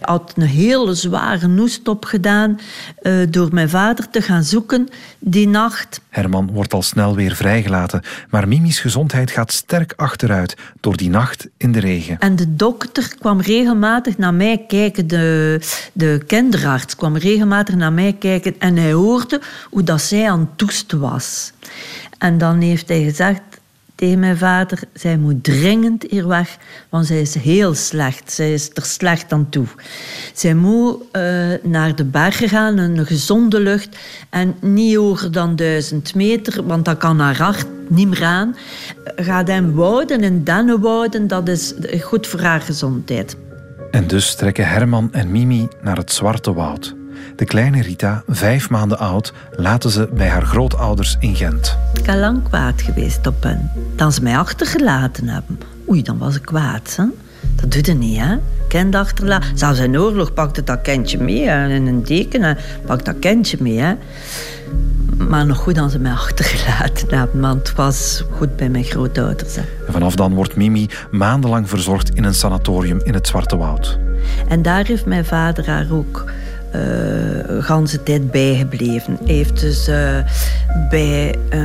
had 0.00 0.32
een 0.36 0.42
hele 0.42 0.94
zware 0.94 1.46
noestop 1.46 2.04
gedaan 2.04 2.60
uh, 3.02 3.26
door 3.30 3.48
mijn 3.52 3.68
vader 3.68 4.10
te 4.10 4.22
gaan 4.22 4.44
zoeken 4.44 4.88
die 5.18 5.48
nacht. 5.48 6.00
Herman 6.08 6.50
wordt 6.52 6.74
al 6.74 6.82
snel 6.82 7.14
weer 7.14 7.34
vrijgelaten, 7.34 8.02
maar 8.30 8.48
Mimi's 8.48 8.80
gezondheid 8.80 9.30
gaat 9.30 9.52
sterk 9.52 9.92
achteruit 9.96 10.56
door 10.80 10.96
die 10.96 11.10
nacht 11.10 11.48
in 11.56 11.72
de 11.72 11.80
regen. 11.80 12.18
En 12.18 12.36
de 12.36 12.56
dokter 12.56 13.14
kwam 13.18 13.40
regelmatig 13.40 14.18
naar 14.18 14.34
mij 14.34 14.64
kijken, 14.68 15.06
de, 15.06 15.60
de 15.92 16.22
kinderarts 16.26 16.96
kwam 16.96 17.16
regelmatig 17.16 17.74
naar 17.74 17.92
mij 17.92 18.12
kijken 18.12 18.54
en 18.58 18.76
hij 18.76 18.92
hoorde 18.92 19.40
hoe 19.70 19.82
dat 19.82 20.00
zij 20.00 20.30
aan 20.30 20.40
het 20.40 20.58
toesten 20.58 21.00
was. 21.00 21.52
En 22.18 22.38
dan 22.38 22.60
heeft 22.60 22.88
hij 22.88 23.02
gezegd 23.02 23.40
tegen 23.96 24.18
mijn 24.18 24.36
vader: 24.36 24.78
zij 24.94 25.16
moet 25.16 25.44
dringend 25.44 26.04
hier 26.08 26.28
weg, 26.28 26.56
want 26.88 27.06
zij 27.06 27.20
is 27.20 27.34
heel 27.34 27.74
slecht. 27.74 28.32
Zij 28.32 28.52
is 28.52 28.70
er 28.74 28.84
slecht 28.84 29.32
aan 29.32 29.48
toe. 29.48 29.66
Zij 30.34 30.54
moet 30.54 30.96
uh, 31.12 31.22
naar 31.62 31.94
de 31.94 32.04
bergen 32.04 32.48
gaan, 32.48 32.78
een 32.78 33.06
gezonde 33.06 33.60
lucht 33.60 33.96
en 34.30 34.54
niet 34.60 34.96
hoger 34.96 35.32
dan 35.32 35.56
duizend 35.56 36.14
meter, 36.14 36.66
want 36.66 36.84
dat 36.84 36.98
kan 36.98 37.20
haar 37.20 37.36
hart 37.36 37.66
niet 37.88 38.08
meer 38.08 38.24
aan. 38.24 38.56
Gaat 39.04 39.48
hem 39.48 39.72
wouden 39.74 40.20
en 40.20 40.44
dennenwouden, 40.44 41.26
dat 41.26 41.48
is 41.48 41.74
goed 42.00 42.26
voor 42.26 42.40
haar 42.40 42.60
gezondheid. 42.60 43.36
En 43.90 44.06
dus 44.06 44.34
trekken 44.34 44.68
Herman 44.68 45.12
en 45.12 45.30
Mimi 45.30 45.68
naar 45.82 45.96
het 45.96 46.12
Zwarte 46.12 46.54
Woud. 46.54 46.94
De 47.36 47.44
kleine 47.44 47.82
Rita, 47.82 48.22
vijf 48.28 48.70
maanden 48.70 48.98
oud, 48.98 49.32
laten 49.50 49.90
ze 49.90 50.08
bij 50.12 50.28
haar 50.28 50.44
grootouders 50.46 51.16
in 51.18 51.34
Gent. 51.34 51.78
Ik 51.94 52.04
ben 52.04 52.18
lang 52.18 52.42
kwaad 52.42 52.82
geweest 52.82 53.26
op 53.26 53.42
hen. 53.42 53.70
Dan 53.96 54.12
ze 54.12 54.22
mij 54.22 54.38
achtergelaten 54.38 55.28
hebben. 55.28 55.58
Oei, 55.88 56.02
dan 56.02 56.18
was 56.18 56.36
ik 56.36 56.42
kwaad. 56.42 56.94
Hè? 56.96 57.04
Dat 57.54 57.72
doet 57.72 57.86
hij 57.86 57.94
niet, 57.94 58.18
hè? 58.18 58.36
Kind 58.68 58.94
achterlaten. 58.94 59.58
Zelfs 59.58 59.78
in 59.78 59.98
oorlog 59.98 60.32
pakte 60.32 60.64
dat 60.64 60.80
kindje 60.82 61.18
mee. 61.18 61.48
En 61.48 61.70
in 61.70 61.86
een 61.86 62.04
deken 62.04 62.42
en 62.42 62.58
pakt 62.86 63.04
dat 63.04 63.18
kindje 63.18 63.56
mee, 63.60 63.78
hè? 63.78 63.94
Maar 65.28 65.46
nog 65.46 65.58
goed 65.58 65.74
dat 65.74 65.90
ze 65.90 65.98
mij 65.98 66.12
achtergelaten 66.12 67.14
hebben, 67.14 67.40
want 67.40 67.68
het 67.68 67.76
was 67.76 68.24
goed 68.30 68.56
bij 68.56 68.68
mijn 68.68 68.84
grootouders. 68.84 69.54
Hè. 69.54 69.62
En 69.86 69.92
vanaf 69.92 70.14
dan 70.14 70.34
wordt 70.34 70.56
Mimi 70.56 70.88
maandenlang 71.10 71.68
verzorgd 71.68 72.14
in 72.14 72.24
een 72.24 72.34
sanatorium 72.34 73.00
in 73.02 73.14
het 73.14 73.26
Zwarte 73.26 73.56
Woud. 73.56 73.98
En 74.48 74.62
daar 74.62 74.84
heeft 74.84 75.06
mijn 75.06 75.24
vader 75.24 75.66
haar 75.66 75.86
ook 75.90 76.24
uh, 76.74 77.64
ganse 77.64 78.02
tijd 78.02 78.30
bijgebleven. 78.30 79.18
Hij 79.24 79.34
heeft 79.34 79.60
dus 79.60 79.88
uh, 79.88 80.18
bij 80.90 81.34
uh, 81.54 81.60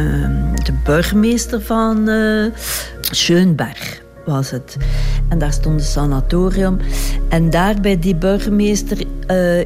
de 0.63 0.73
burgemeester 0.83 1.61
van 1.61 2.09
uh, 2.09 2.45
Schönberg 3.01 4.01
was 4.25 4.51
het. 4.51 4.77
En 5.29 5.39
daar 5.39 5.53
stond 5.53 5.79
een 5.79 5.85
sanatorium. 5.85 6.77
En 7.29 7.49
daar 7.49 7.75
bij 7.81 7.99
die 7.99 8.15
burgemeester 8.15 8.97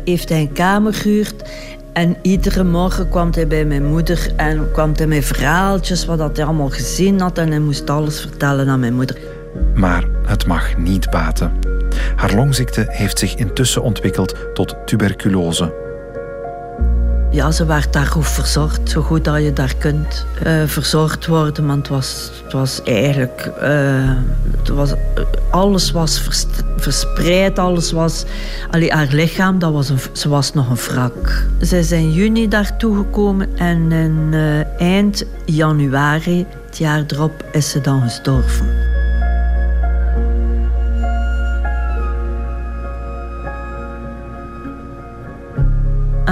heeft 0.05 0.29
hij 0.29 0.39
een 0.39 0.53
kamer 0.53 0.93
gehuurd. 0.93 1.43
En 1.93 2.15
iedere 2.21 2.63
morgen 2.63 3.09
kwam 3.09 3.29
hij 3.31 3.47
bij 3.47 3.65
mijn 3.65 3.85
moeder 3.85 4.33
en 4.35 4.71
kwam 4.71 4.91
hij 4.95 5.07
met 5.07 5.25
verhaaltjes 5.25 6.05
wat 6.05 6.35
hij 6.35 6.45
allemaal 6.45 6.69
gezien 6.69 7.19
had. 7.19 7.37
En 7.37 7.49
hij 7.49 7.59
moest 7.59 7.89
alles 7.89 8.19
vertellen 8.19 8.67
aan 8.67 8.79
mijn 8.79 8.95
moeder. 8.95 9.17
Maar 9.73 10.05
het 10.25 10.45
mag 10.47 10.77
niet 10.77 11.09
baten. 11.09 11.74
Haar 12.15 12.33
longziekte 12.33 12.85
heeft 12.87 13.19
zich 13.19 13.35
intussen 13.35 13.81
ontwikkeld 13.81 14.35
tot 14.53 14.75
tuberculose. 14.85 15.83
Ja, 17.35 17.51
ze 17.51 17.65
werd 17.65 17.93
daar 17.93 18.05
goed 18.05 18.27
verzorgd, 18.27 18.89
zo 18.89 19.01
goed 19.01 19.23
dat 19.23 19.43
je 19.43 19.53
daar 19.53 19.75
kunt 19.77 20.25
uh, 20.45 20.63
verzorgd 20.65 21.25
worden. 21.25 21.67
Want 21.67 21.79
het 21.79 21.87
was, 21.87 22.31
het 22.43 22.53
was 22.53 22.83
eigenlijk... 22.83 23.51
Uh, 23.61 24.11
het 24.57 24.69
was, 24.69 24.93
alles 25.49 25.91
was 25.91 26.21
verspreid, 26.77 27.59
alles 27.59 27.91
was... 27.91 28.25
Allee, 28.71 28.91
haar 28.91 29.07
lichaam, 29.11 29.59
dat 29.59 29.71
was 29.71 29.91
ze 30.11 30.29
was 30.29 30.53
nog 30.53 30.69
een 30.69 30.75
wrak. 30.75 31.47
Zij 31.59 31.79
is 31.79 31.91
in 31.91 32.11
juni 32.11 32.47
daartoe 32.47 32.95
gekomen 32.95 33.57
en 33.57 33.91
in 33.91 34.29
uh, 34.31 34.79
eind 34.81 35.25
januari, 35.45 36.45
het 36.65 36.77
jaar 36.77 37.03
erop, 37.07 37.45
is 37.51 37.69
ze 37.69 37.81
dan 37.81 38.01
gestorven. 38.01 38.94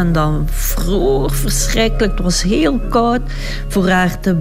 En 0.04 0.12
dan 0.12 0.48
vroeg, 0.50 1.36
verschrikkelijk. 1.36 2.12
Het 2.12 2.22
was 2.22 2.42
heel 2.42 2.80
koud 2.90 3.22
voor 3.68 3.90
haar 3.90 4.20
te 4.20 4.36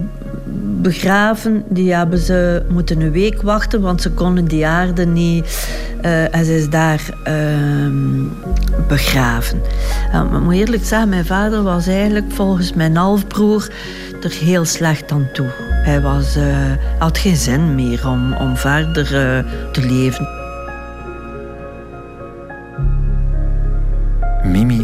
begraven. 0.81 1.63
Die 1.69 1.93
hebben 1.93 2.19
ze 2.19 2.65
moeten 2.69 3.01
een 3.01 3.11
week 3.11 3.41
wachten, 3.41 3.81
want 3.81 4.01
ze 4.01 4.11
konden 4.11 4.45
die 4.45 4.67
aarde 4.67 5.05
niet. 5.05 5.67
Uh, 6.05 6.35
en 6.35 6.45
ze 6.45 6.55
is 6.55 6.69
daar 6.69 7.01
uh, 7.27 7.33
begraven. 8.87 9.61
Maar 10.11 10.41
moet 10.41 10.53
eerlijk 10.53 10.85
zeggen, 10.85 11.09
mijn 11.09 11.25
vader 11.25 11.63
was 11.63 11.87
eigenlijk 11.87 12.31
volgens 12.31 12.73
mijn 12.73 12.95
halfbroer 12.95 13.69
er 14.21 14.31
heel 14.31 14.65
slecht 14.65 15.11
aan 15.11 15.29
toe. 15.33 15.47
Hij 15.83 16.01
was, 16.01 16.35
eh, 16.35 16.71
had 16.99 17.17
geen 17.17 17.35
zin 17.35 17.75
meer 17.75 18.07
om, 18.07 18.33
om 18.33 18.57
verder 18.57 19.05
eh, 19.05 19.71
te 19.71 19.81
leven. 19.81 20.42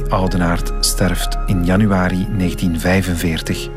Oudenaard 0.10 0.72
sterft 0.80 1.38
in 1.46 1.66
januari 1.66 2.28
1945. 2.38 3.68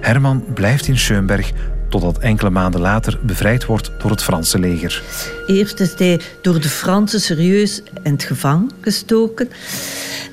Herman 0.00 0.44
blijft 0.54 0.86
in 0.86 0.98
Schönberg 0.98 1.52
totdat 1.88 2.18
enkele 2.18 2.50
maanden 2.50 2.80
later 2.80 3.18
bevrijd 3.22 3.66
wordt 3.66 3.90
door 3.98 4.10
het 4.10 4.22
Franse 4.22 4.58
leger. 4.58 5.02
Eerst 5.46 5.80
is 5.80 5.94
hij 5.96 6.20
door 6.42 6.60
de 6.60 6.68
Fransen 6.68 7.20
serieus 7.20 7.82
in 8.02 8.12
het 8.12 8.22
gevangen 8.22 8.70
gestoken. 8.80 9.48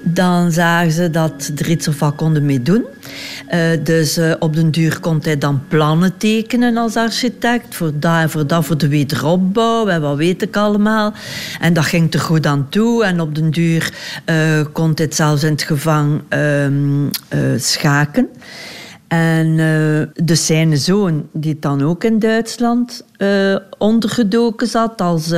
Dan 0.03 0.51
zagen 0.51 0.91
ze 0.91 1.09
dat 1.09 1.51
iets 1.67 1.87
of 1.87 2.15
konden 2.15 2.45
mee 2.45 2.61
doen. 2.61 2.85
Uh, 3.53 3.83
dus 3.83 4.17
uh, 4.17 4.33
op 4.39 4.55
den 4.55 4.71
duur 4.71 4.99
kon 4.99 5.19
hij 5.21 5.37
dan 5.37 5.61
plannen 5.67 6.17
tekenen 6.17 6.77
als 6.77 6.95
architect. 6.95 7.75
Voor 7.75 7.91
dat 7.99 8.31
voor 8.31 8.47
dat, 8.47 8.65
voor 8.65 8.77
de 8.77 8.87
wederopbouw 8.87 9.87
en 9.87 10.01
wat 10.01 10.17
weet 10.17 10.41
ik 10.41 10.55
allemaal. 10.55 11.13
En 11.59 11.73
dat 11.73 11.85
ging 11.85 12.13
er 12.13 12.19
goed 12.19 12.45
aan 12.45 12.69
toe. 12.69 13.03
En 13.03 13.21
op 13.21 13.35
den 13.35 13.51
duur 13.51 13.93
uh, 14.25 14.65
kon 14.71 14.91
hij 14.95 15.07
zelfs 15.09 15.43
in 15.43 15.51
het 15.51 15.61
gevangen 15.61 16.21
ehm, 16.29 17.59
schaken. 17.59 18.27
En 19.07 19.47
uh, 19.47 19.57
de 20.25 20.35
zijn 20.35 20.77
zoon, 20.77 21.27
die 21.31 21.57
dan 21.59 21.83
ook 21.83 22.03
in 22.03 22.19
Duitsland 22.19 23.05
ondergedoken 23.77 24.67
zat 24.67 25.01
als 25.01 25.33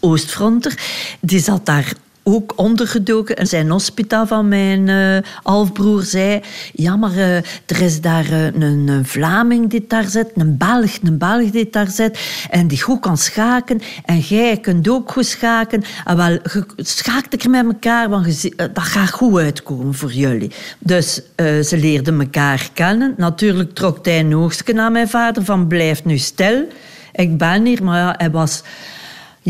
Oostfronter, 0.00 0.78
die 1.20 1.40
zat 1.40 1.66
daar 1.66 1.92
ook 2.34 2.52
ondergedoken. 2.56 3.36
En 3.36 3.46
zijn 3.46 3.70
hospita 3.70 4.26
van 4.26 4.48
mijn 4.48 4.88
uh, 4.88 5.18
halfbroer 5.42 6.02
zei... 6.02 6.40
Ja, 6.72 6.96
maar 6.96 7.12
uh, 7.12 7.36
er 7.36 7.80
is 7.80 8.00
daar 8.00 8.30
uh, 8.30 8.44
een, 8.44 8.88
een, 8.88 9.06
Vlaming 9.06 9.70
die 9.70 9.84
daar 9.88 10.08
zit, 10.08 10.30
een 10.34 10.56
Belg, 10.56 10.98
een 11.02 11.18
Belg 11.18 11.50
die 11.50 11.68
daar 11.70 11.88
zit, 11.90 12.18
en 12.50 12.68
die 12.68 12.82
goed 12.82 13.00
kan 13.00 13.16
schaken. 13.16 13.80
En 14.04 14.18
jij 14.18 14.56
kunt 14.56 14.88
ook 14.88 15.12
goed 15.12 15.26
schaken. 15.26 15.82
En 16.04 16.16
wel, 16.16 16.38
schaakt 16.76 17.44
er 17.44 17.50
met 17.50 17.64
elkaar, 17.64 18.08
want 18.08 18.56
dat 18.56 18.70
gaat 18.78 19.10
goed 19.10 19.38
uitkomen 19.38 19.94
voor 19.94 20.12
jullie. 20.12 20.50
Dus 20.78 21.22
ze 21.36 21.76
leerden 21.80 22.20
elkaar 22.20 22.70
kennen. 22.72 23.14
Natuurlijk 23.16 23.74
trok 23.74 24.04
hij 24.04 24.20
een 24.20 24.36
oogstje 24.36 24.72
naar 24.72 24.90
mijn 24.90 25.08
vader 25.08 25.44
van 25.44 25.66
blijf 25.66 26.04
nu 26.04 26.18
stil. 26.18 26.66
Ik 27.12 27.38
ben 27.38 27.64
hier, 27.64 27.84
maar 27.84 27.98
ja, 27.98 28.14
hij 28.18 28.30
was... 28.30 28.62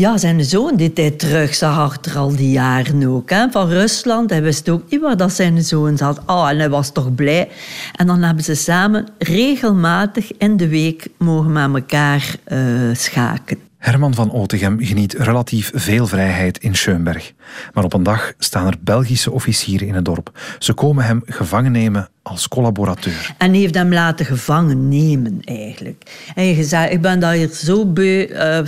Ja, 0.01 0.17
zijn 0.17 0.43
zoon 0.43 0.75
die 0.75 0.91
hij 0.93 1.11
terug 1.11 1.55
zag 1.55 1.77
achter 1.77 2.17
al 2.17 2.35
die 2.35 2.51
jaren 2.51 3.07
ook. 3.07 3.29
Hè, 3.29 3.51
van 3.51 3.67
Rusland. 3.67 4.29
Hij 4.29 4.41
wist 4.41 4.69
ook 4.69 4.83
niet 4.89 5.01
waar 5.01 5.17
dat 5.17 5.33
zijn 5.33 5.63
zoon 5.63 5.97
zat. 5.97 6.21
Oh, 6.25 6.49
en 6.49 6.57
hij 6.57 6.69
was 6.69 6.91
toch 6.91 7.15
blij. 7.15 7.49
En 7.95 8.07
dan 8.07 8.21
hebben 8.21 8.43
ze 8.43 8.55
samen 8.55 9.07
regelmatig 9.17 10.37
in 10.37 10.57
de 10.57 10.67
week 10.67 11.07
mogen 11.17 11.51
met 11.51 11.73
elkaar 11.73 12.35
uh, 12.47 12.59
schaken. 12.93 13.57
Herman 13.77 14.13
van 14.13 14.31
Otegem 14.31 14.77
geniet 14.79 15.13
relatief 15.13 15.71
veel 15.73 16.07
vrijheid 16.07 16.57
in 16.57 16.75
Schönberg. 16.75 17.33
Maar 17.73 17.83
op 17.83 17.93
een 17.93 18.03
dag 18.03 18.33
staan 18.37 18.67
er 18.67 18.77
Belgische 18.79 19.31
officieren 19.31 19.87
in 19.87 19.95
het 19.95 20.05
dorp. 20.05 20.39
Ze 20.59 20.73
komen 20.73 21.05
hem 21.05 21.21
gevangen 21.25 21.71
nemen 21.71 22.09
als 22.23 22.47
collaborateur. 22.47 23.33
En 23.37 23.53
heeft 23.53 23.75
hem 23.75 23.93
laten 23.93 24.25
gevangen 24.25 24.87
nemen, 24.87 25.39
eigenlijk. 25.43 26.03
En 26.35 26.45
je 26.45 26.55
gezegd, 26.55 26.91
ik 26.91 27.01
ben 27.01 27.19
daar 27.19 27.33
hier 27.33 27.49
zo 27.53 27.85
beu... 27.85 28.27
Uh, 28.27 28.59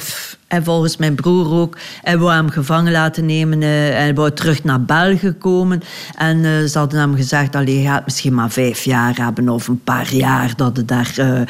en 0.47 0.63
volgens 0.63 0.97
mijn 0.97 1.15
broer 1.15 1.51
ook. 1.51 1.77
Hij 2.01 2.17
wou 2.17 2.33
hem 2.33 2.49
gevangen 2.49 2.91
laten 2.91 3.25
nemen. 3.25 3.61
Uh, 3.61 3.67
hij 3.69 4.13
wou 4.13 4.31
terug 4.31 4.63
naar 4.63 4.81
België 4.81 5.31
komen. 5.31 5.81
En 6.15 6.37
uh, 6.37 6.63
ze 6.63 6.77
hadden 6.77 6.99
hem 6.99 7.15
gezegd, 7.15 7.55
allee, 7.55 7.81
je 7.81 7.87
gaat 7.87 8.05
misschien 8.05 8.33
maar 8.33 8.51
vijf 8.51 8.83
jaar 8.83 9.15
hebben... 9.15 9.49
of 9.49 9.67
een 9.67 9.83
paar 9.83 10.13
jaar 10.13 10.53
dat 10.55 10.75
hij 10.75 10.85
daar 10.85 11.47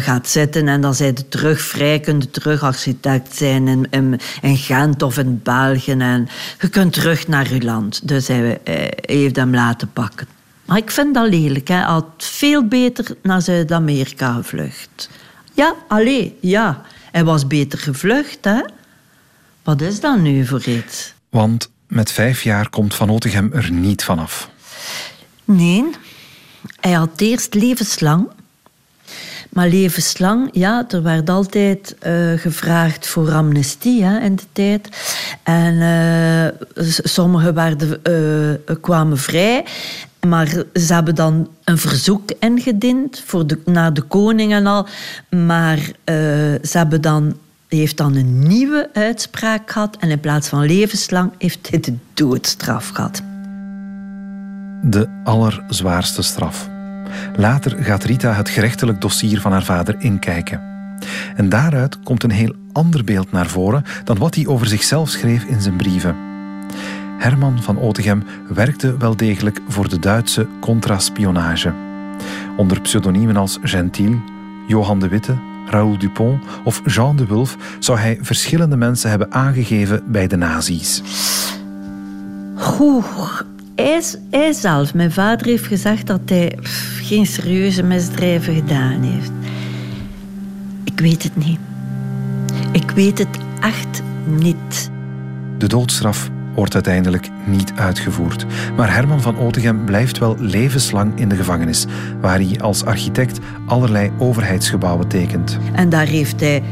gaat 0.00 0.28
zitten. 0.28 0.68
En 0.68 0.80
dan 0.80 0.94
zijn 0.94 1.16
ze 1.16 1.28
terug 1.28 1.60
vrij, 1.60 2.00
kunnen 2.00 2.30
terug 2.30 2.62
architect 2.62 3.36
zijn 3.36 3.68
in, 3.68 3.86
in, 3.90 4.18
in, 4.42 4.56
Gent 4.56 5.02
of 5.02 5.18
in 5.18 5.40
België. 5.42 5.92
En 5.92 6.28
je 6.66 6.72
kunt 6.72 6.92
terug 6.92 7.28
naar 7.28 7.54
je 7.54 7.62
land. 7.62 8.08
Dus 8.08 8.28
hij, 8.28 8.60
hij 8.64 8.98
heeft 9.02 9.36
hem 9.36 9.54
laten 9.54 9.92
pakken. 9.92 10.26
Maar 10.64 10.76
ik 10.76 10.90
vind 10.90 11.14
dat 11.14 11.28
lelijk. 11.28 11.68
Hij 11.68 11.80
had 11.80 12.06
veel 12.16 12.64
beter 12.68 13.16
naar 13.22 13.42
Zuid-Amerika 13.42 14.32
gevlucht. 14.32 15.10
Ja, 15.52 15.74
alleen, 15.88 16.36
ja. 16.40 16.82
Hij 17.12 17.24
was 17.24 17.46
beter 17.46 17.78
gevlucht, 17.78 18.44
hè? 18.44 18.60
Wat 19.62 19.80
is 19.80 20.00
dat 20.00 20.18
nu 20.18 20.46
voor 20.46 20.64
iets? 20.64 21.12
Want 21.28 21.70
met 21.86 22.12
vijf 22.12 22.42
jaar 22.42 22.68
komt 22.70 22.94
Van 22.94 23.10
Otegem 23.10 23.52
er 23.52 23.70
niet 23.70 24.04
vanaf. 24.04 24.50
Nee, 25.44 25.84
hij 26.80 26.92
had 26.92 27.20
eerst 27.20 27.54
levenslang. 27.54 28.28
Maar 29.56 29.68
levenslang, 29.68 30.48
ja, 30.52 30.84
er 30.88 31.02
werd 31.02 31.30
altijd 31.30 31.96
uh, 32.06 32.38
gevraagd 32.38 33.06
voor 33.06 33.32
amnestie 33.32 34.04
hè, 34.04 34.20
in 34.20 34.36
de 34.36 34.42
tijd. 34.52 34.88
En 35.42 35.74
uh, 35.74 36.84
sommigen 36.86 37.54
werden, 37.54 38.00
uh, 38.68 38.76
kwamen 38.80 39.18
vrij. 39.18 39.64
Maar 40.26 40.46
ze 40.72 40.94
hebben 40.94 41.14
dan 41.14 41.48
een 41.64 41.78
verzoek 41.78 42.30
ingediend 42.38 43.22
voor 43.26 43.46
naar 43.64 43.94
de 43.94 44.02
koning 44.02 44.52
en 44.52 44.66
al. 44.66 44.86
Maar 45.30 45.78
ze 46.62 46.70
hebben 46.72 47.00
dan, 47.00 47.36
heeft 47.68 47.96
dan 47.96 48.16
een 48.16 48.48
nieuwe 48.48 48.88
uitspraak 48.92 49.70
gehad. 49.70 49.96
En 49.96 50.10
in 50.10 50.20
plaats 50.20 50.48
van 50.48 50.66
levenslang 50.66 51.32
heeft 51.38 51.70
hij 51.70 51.80
de 51.80 51.94
doodstraf 52.14 52.88
gehad. 52.88 53.22
De 54.82 55.08
allerzwaarste 55.24 56.22
straf. 56.22 56.74
Later 57.36 57.84
gaat 57.84 58.04
Rita 58.04 58.32
het 58.32 58.48
gerechtelijk 58.48 59.00
dossier 59.00 59.40
van 59.40 59.52
haar 59.52 59.64
vader 59.64 59.94
inkijken. 59.98 60.60
En 61.36 61.48
daaruit 61.48 62.00
komt 62.02 62.22
een 62.22 62.30
heel 62.30 62.54
ander 62.72 63.04
beeld 63.04 63.32
naar 63.32 63.46
voren 63.46 63.84
dan 64.04 64.18
wat 64.18 64.34
hij 64.34 64.46
over 64.46 64.66
zichzelf 64.66 65.08
schreef 65.08 65.44
in 65.44 65.60
zijn 65.60 65.76
brieven. 65.76 66.16
Herman 67.18 67.62
van 67.62 67.80
Otegem 67.80 68.22
werkte 68.48 68.96
wel 68.96 69.16
degelijk 69.16 69.60
voor 69.68 69.88
de 69.88 69.98
Duitse 69.98 70.46
contraspionage. 70.60 71.74
Onder 72.56 72.80
pseudoniemen 72.80 73.36
als 73.36 73.58
Gentiel, 73.62 74.20
Johan 74.66 75.00
de 75.00 75.08
Witte 75.08 75.34
Raoul 75.66 75.98
Dupont 75.98 76.42
of 76.64 76.82
Jean 76.84 77.16
de 77.16 77.26
Wulf 77.26 77.56
zou 77.78 77.98
hij 77.98 78.18
verschillende 78.20 78.76
mensen 78.76 79.10
hebben 79.10 79.32
aangegeven 79.32 80.02
bij 80.06 80.26
de 80.26 80.36
nazi's. 80.36 81.02
Oeh, 82.80 83.04
hij, 83.74 84.02
hij 84.30 84.52
zelf, 84.52 84.94
mijn 84.94 85.12
vader 85.12 85.46
heeft 85.46 85.66
gezegd 85.66 86.06
dat 86.06 86.20
hij 86.24 86.58
geen 87.06 87.26
serieuze 87.26 87.82
misdrijven 87.82 88.54
gedaan 88.54 89.02
heeft. 89.02 89.30
Ik 90.84 91.00
weet 91.00 91.22
het 91.22 91.36
niet. 91.36 91.58
Ik 92.72 92.90
weet 92.90 93.18
het 93.18 93.38
echt 93.60 94.02
niet. 94.24 94.90
De 95.58 95.66
doodstraf 95.66 96.30
wordt 96.54 96.74
uiteindelijk 96.74 97.28
niet 97.44 97.72
uitgevoerd. 97.76 98.46
Maar 98.76 98.94
Herman 98.94 99.20
van 99.20 99.38
Otegem 99.38 99.84
blijft 99.84 100.18
wel 100.18 100.36
levenslang 100.38 101.18
in 101.18 101.28
de 101.28 101.36
gevangenis, 101.36 101.86
waar 102.20 102.38
hij 102.38 102.60
als 102.60 102.84
architect 102.84 103.38
allerlei 103.66 104.10
overheidsgebouwen 104.18 105.08
tekent. 105.08 105.58
En 105.72 105.88
daar 105.88 106.06
heeft 106.06 106.40
hij 106.40 106.62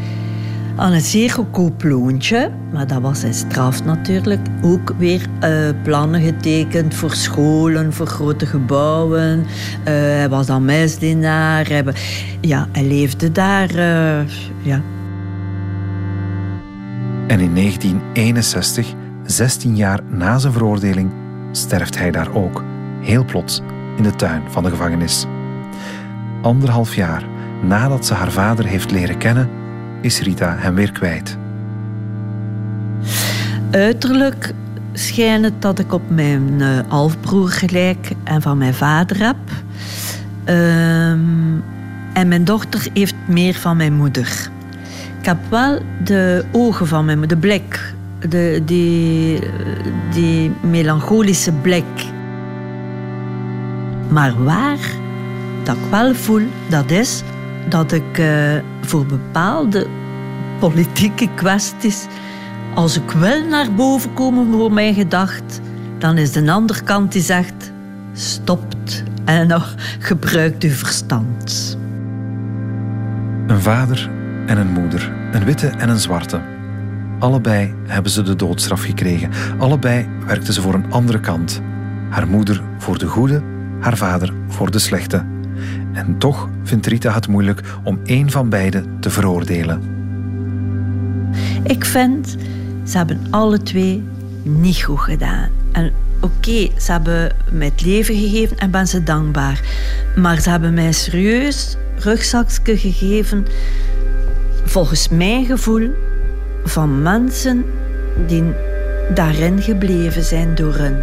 aan 0.77 0.93
een 0.93 1.01
zeer 1.01 1.31
goedkoop 1.31 1.83
loontje, 1.83 2.51
maar 2.73 2.87
dat 2.87 3.01
was 3.01 3.21
zijn 3.21 3.35
straf 3.35 3.85
natuurlijk, 3.85 4.41
ook 4.63 4.95
weer 4.99 5.27
uh, 5.45 5.69
plannen 5.83 6.21
getekend 6.21 6.95
voor 6.95 7.15
scholen, 7.15 7.93
voor 7.93 8.07
grote 8.07 8.47
gebouwen. 8.47 9.39
Uh, 9.39 9.47
hij 9.85 10.29
was 10.29 10.47
dan 10.47 10.65
meisdienaar. 10.65 11.69
Hij, 11.69 11.85
ja, 12.41 12.69
hij 12.73 12.85
leefde 12.85 13.33
daar. 13.33 13.71
Uh, 13.71 14.29
ja. 14.63 14.83
En 17.27 17.41
in 17.41 17.55
1961 17.55 18.95
16 19.25 19.77
jaar 19.77 20.01
na 20.11 20.39
zijn 20.39 20.53
veroordeling 20.53 21.11
sterft 21.53 21.99
hij 21.99 22.11
daar 22.11 22.35
ook, 22.35 22.65
heel 23.01 23.25
plots, 23.25 23.61
in 23.97 24.03
de 24.03 24.17
tuin 24.17 24.43
van 24.49 24.63
de 24.63 24.71
gevangenis. 24.71 25.27
Anderhalf 26.43 26.95
jaar 26.95 27.25
nadat 27.63 28.07
ze 28.07 28.15
haar 28.15 28.33
vader 28.33 28.67
heeft 28.67 28.91
leren 28.91 29.19
kennen, 29.19 29.49
is 30.05 30.21
Rita 30.21 30.57
hem 30.59 30.75
weer 30.75 30.93
kwijt. 30.93 31.37
Uiterlijk 33.71 34.53
schijnt 34.93 35.45
het 35.45 35.63
dat 35.63 35.79
ik 35.79 35.93
op 35.93 36.03
mijn 36.09 36.53
uh, 36.59 36.79
halfbroer 36.89 37.49
gelijk 37.49 38.11
en 38.25 38.43
van 38.43 38.59
mijn 38.59 38.75
vader 38.75 39.19
heb. 39.19 39.37
Um, 40.45 41.65
en 42.13 42.29
mijn 42.29 42.45
dochter 42.45 42.87
heeft 42.93 43.15
meer 43.27 43.55
van 43.55 43.77
mijn 43.77 43.93
moeder. 43.93 44.51
Ik 45.21 45.27
heb 45.27 45.39
wel 45.49 45.83
de 46.05 46.45
ogen 46.53 46.87
van 46.87 47.05
mijn 47.05 47.19
moeder, 47.19 47.41
de 47.41 47.47
blik 47.47 47.95
de, 48.29 48.63
die, 48.65 49.41
die 50.13 50.53
melancholische 50.63 51.53
blik. 51.53 52.13
Maar 54.09 54.45
waar 54.45 54.79
dat 55.63 55.77
ik 55.77 55.91
wel 55.91 56.15
voel, 56.15 56.43
dat 56.69 56.91
is 56.91 57.23
dat 57.69 57.93
ik 57.93 58.19
uh, 58.19 58.53
voor 58.81 59.07
bepaalde 59.07 59.87
politieke 60.59 61.29
kwesties, 61.35 62.07
als 62.75 62.97
ik 62.97 63.11
wil 63.11 63.45
naar 63.45 63.73
boven 63.73 64.15
komen 64.15 64.53
voor 64.53 64.73
mijn 64.73 64.95
gedacht, 64.95 65.61
dan 65.99 66.19
is 66.19 66.33
de 66.33 66.53
andere 66.53 66.83
kant 66.83 67.13
die 67.13 67.23
zegt: 67.23 67.73
stopt 68.13 69.03
en 69.25 69.47
nog 69.47 69.75
gebruikt 69.99 70.63
uw 70.63 70.71
verstand. 70.71 71.79
Een 73.47 73.61
vader 73.61 74.11
en 74.47 74.59
een 74.59 74.73
moeder, 74.73 75.13
een 75.33 75.45
witte 75.45 75.69
en 75.69 75.89
een 75.89 75.99
zwarte. 75.99 76.41
Allebei 77.19 77.75
hebben 77.87 78.13
ze 78.13 78.23
de 78.23 78.37
doodstraf 78.37 78.83
gekregen. 78.83 79.31
Allebei 79.59 80.09
werkten 80.27 80.55
ze 80.55 80.61
voor 80.61 80.75
een 80.75 80.93
andere 80.93 81.21
kant. 81.21 81.61
Haar 82.11 82.29
moeder 82.29 82.63
voor 82.79 82.99
de 82.99 83.07
goede, 83.07 83.43
haar 83.81 83.97
vader 83.97 84.35
voor 84.49 84.71
de 84.71 84.79
slechte. 84.79 85.34
En 85.95 86.19
toch 86.19 86.49
vindt 86.63 86.87
Rita 86.87 87.13
het 87.13 87.29
moeilijk 87.29 87.61
om 87.85 88.01
één 88.05 88.31
van 88.31 88.49
beiden 88.49 88.97
te 89.01 89.11
veroordelen. 89.11 89.83
Ik 91.63 91.85
vind, 91.85 92.37
ze 92.85 92.97
hebben 92.97 93.21
alle 93.31 93.63
twee 93.63 94.03
niet 94.43 94.83
goed 94.83 95.01
gedaan. 95.01 95.49
En 95.73 95.93
oké, 96.21 96.69
ze 96.79 96.93
hebben 96.93 97.37
mij 97.53 97.67
het 97.67 97.85
leven 97.85 98.15
gegeven 98.15 98.59
en 98.59 98.71
ben 98.71 98.87
ze 98.87 99.03
dankbaar. 99.03 99.61
Maar 100.17 100.41
ze 100.41 100.51
hebben 100.51 100.75
mij 100.75 100.93
serieus 100.93 101.77
rugzakje 101.99 102.79
gegeven, 102.79 103.47
volgens 104.65 105.09
mijn 105.09 105.45
gevoel, 105.45 105.91
van 106.65 107.03
mensen 107.03 107.65
die 108.27 108.45
daarin 109.15 109.63
gebleven 109.63 110.25
zijn 110.25 110.55
door 110.55 110.75
hun. 110.75 110.97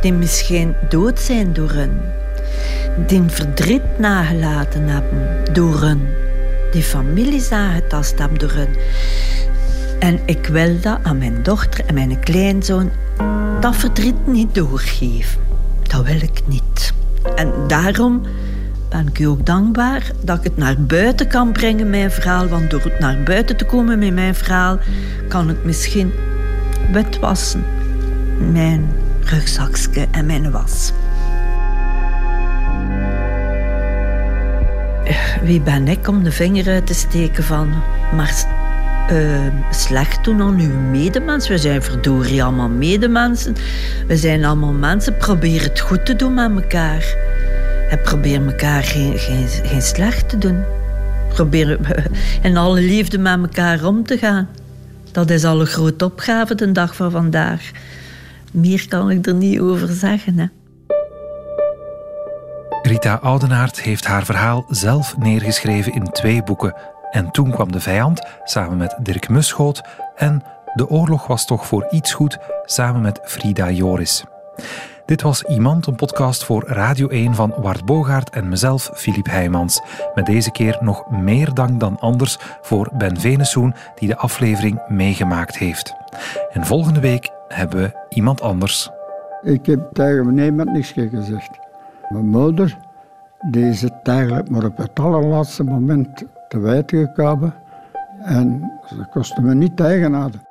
Die 0.00 0.12
misschien 0.12 0.74
dood 0.88 1.20
zijn 1.20 1.52
door 1.52 1.70
hun. 1.70 1.90
Die 3.06 3.22
verdriet 3.26 3.98
nagelaten 3.98 4.88
hebben 4.88 5.54
door 5.54 5.80
hun. 5.80 6.00
Die 6.72 6.82
families 6.82 7.50
aangetast 7.50 8.18
hebben 8.18 8.38
door 8.38 8.52
hun. 8.52 8.76
En 9.98 10.20
ik 10.26 10.46
wil 10.46 10.80
dat 10.80 10.98
aan 11.02 11.18
mijn 11.18 11.42
dochter 11.42 11.84
en 11.86 11.94
mijn 11.94 12.20
kleinzoon 12.20 12.90
dat 13.60 13.76
verdriet 13.76 14.26
niet 14.26 14.54
doorgeven. 14.54 15.40
Dat 15.82 16.04
wil 16.04 16.22
ik 16.22 16.42
niet. 16.46 16.92
En 17.34 17.52
daarom 17.66 18.22
ben 18.88 19.06
ik 19.08 19.18
u 19.18 19.24
ook 19.24 19.46
dankbaar 19.46 20.10
dat 20.22 20.38
ik 20.38 20.44
het 20.44 20.56
naar 20.56 20.80
buiten 20.80 21.28
kan 21.28 21.52
brengen, 21.52 21.90
mijn 21.90 22.10
verhaal. 22.10 22.48
Want 22.48 22.70
door 22.70 22.82
het 22.82 22.98
naar 22.98 23.22
buiten 23.24 23.56
te 23.56 23.64
komen 23.64 23.98
met 23.98 24.14
mijn 24.14 24.34
verhaal, 24.34 24.78
kan 25.28 25.50
ik 25.50 25.64
misschien 25.64 26.12
witwassen. 26.92 27.64
Mijn 28.52 28.92
rugzakje 29.20 30.06
en 30.10 30.26
mijn 30.26 30.50
was. 30.50 30.92
Wie 35.42 35.60
ben 35.60 35.88
ik 35.88 36.08
om 36.08 36.22
de 36.22 36.32
vinger 36.32 36.68
uit 36.68 36.86
te 36.86 36.94
steken 36.94 37.44
van... 37.44 37.82
Maar 38.14 38.44
uh, 39.12 39.46
slecht 39.70 40.24
doen 40.24 40.42
aan 40.42 40.60
uw 40.60 40.78
medemens. 40.78 41.48
We 41.48 41.58
zijn 41.58 41.82
verdorie 41.82 42.42
allemaal 42.42 42.68
medemensen. 42.68 43.54
We 44.06 44.16
zijn 44.16 44.44
allemaal 44.44 44.72
mensen. 44.72 45.16
Probeer 45.16 45.62
het 45.62 45.80
goed 45.80 46.06
te 46.06 46.16
doen 46.16 46.34
met 46.34 46.50
elkaar. 46.50 47.16
En 47.90 48.00
probeer 48.02 48.46
elkaar 48.46 48.82
geen, 48.82 49.18
geen, 49.18 49.48
geen 49.48 49.82
slecht 49.82 50.28
te 50.28 50.38
doen. 50.38 50.62
Probeer 51.28 51.78
in 52.42 52.56
alle 52.56 52.80
liefde 52.80 53.18
met 53.18 53.40
elkaar 53.40 53.84
om 53.84 54.04
te 54.06 54.18
gaan. 54.18 54.48
Dat 55.12 55.30
is 55.30 55.44
al 55.44 55.60
een 55.60 55.66
grote 55.66 56.04
opgave 56.04 56.54
de 56.54 56.72
dag 56.72 56.96
van 56.96 57.10
vandaag. 57.10 57.70
Meer 58.52 58.88
kan 58.88 59.10
ik 59.10 59.26
er 59.26 59.34
niet 59.34 59.60
over 59.60 59.88
zeggen. 59.88 60.38
Hè. 60.38 60.46
Rita 62.94 63.18
Oudenaard 63.22 63.80
heeft 63.80 64.06
haar 64.06 64.24
verhaal 64.24 64.64
zelf 64.68 65.16
neergeschreven 65.16 65.92
in 65.92 66.04
twee 66.04 66.42
boeken. 66.42 66.74
En 67.10 67.30
toen 67.30 67.50
kwam 67.50 67.72
de 67.72 67.80
vijand, 67.80 68.26
samen 68.44 68.76
met 68.76 68.96
Dirk 69.02 69.28
Muschoot. 69.28 69.82
En 70.16 70.42
de 70.74 70.88
oorlog 70.88 71.26
was 71.26 71.46
toch 71.46 71.66
voor 71.66 71.86
iets 71.90 72.12
goed, 72.12 72.38
samen 72.64 73.00
met 73.00 73.20
Frida 73.24 73.70
Joris. 73.70 74.24
Dit 75.06 75.22
was 75.22 75.42
Iemand, 75.42 75.86
een 75.86 75.94
podcast 75.94 76.44
voor 76.44 76.64
Radio 76.66 77.08
1 77.08 77.34
van 77.34 77.54
Wart 77.56 77.84
Bogaert 77.84 78.30
en 78.30 78.48
mezelf, 78.48 78.90
Filip 78.94 79.26
Heijmans. 79.26 79.82
Met 80.14 80.26
deze 80.26 80.50
keer 80.50 80.78
nog 80.80 81.10
meer 81.10 81.54
dank 81.54 81.80
dan 81.80 81.98
anders 81.98 82.38
voor 82.62 82.90
Ben 82.98 83.20
Venesoen, 83.20 83.74
die 83.94 84.08
de 84.08 84.16
aflevering 84.16 84.88
meegemaakt 84.88 85.58
heeft. 85.58 85.94
En 86.52 86.66
volgende 86.66 87.00
week 87.00 87.30
hebben 87.48 87.82
we 87.82 88.06
iemand 88.08 88.40
anders. 88.40 88.90
Ik 89.42 89.66
heb 89.66 89.88
tegen 89.92 90.34
niemand 90.34 90.72
niks 90.72 90.92
gezegd. 90.92 91.63
Mijn 92.08 92.26
moeder, 92.26 92.78
die 93.50 93.68
is 93.68 93.82
het 93.82 93.94
eigenlijk 94.02 94.50
maar 94.50 94.64
op 94.64 94.76
het 94.76 95.00
allerlaatste 95.00 95.64
moment 95.64 96.24
te 96.48 96.58
weten 96.58 96.98
gekomen. 96.98 97.54
En 98.22 98.72
ze 98.86 99.06
kostte 99.10 99.42
me 99.42 99.54
niet 99.54 99.76
tegenhouden. 99.76 100.42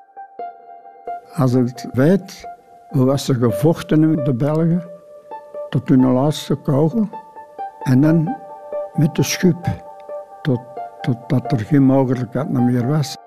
Als 1.33 1.53
ik 1.53 1.67
het 1.67 1.87
weet, 1.91 2.47
hoe 2.89 3.05
was 3.05 3.29
er 3.29 3.35
gevochten 3.35 4.03
in 4.03 4.23
de 4.23 4.33
Belgen? 4.33 4.83
Tot 5.69 5.89
hun 5.89 6.11
laatste 6.11 6.55
kogel. 6.55 7.09
En 7.83 8.01
dan 8.01 8.35
met 8.93 9.15
de 9.15 9.23
schub. 9.23 9.67
Tot, 10.41 10.61
totdat 11.01 11.51
er 11.51 11.59
geen 11.59 11.83
mogelijkheid 11.83 12.49
meer 12.49 12.87
was. 12.87 13.17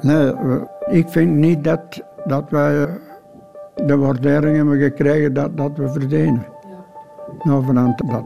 Nee, 0.00 0.34
ik 0.86 1.08
vind 1.08 1.36
niet 1.36 1.64
dat, 1.64 2.02
dat 2.24 2.50
wij 2.50 2.88
de 3.74 3.96
waardering 3.96 4.56
hebben 4.56 4.78
gekregen 4.78 5.32
dat, 5.32 5.56
dat 5.56 5.76
we 5.76 5.88
verdienen. 5.88 6.46
Nou, 7.42 7.64
vanuit 7.64 8.02
dat 8.06 8.24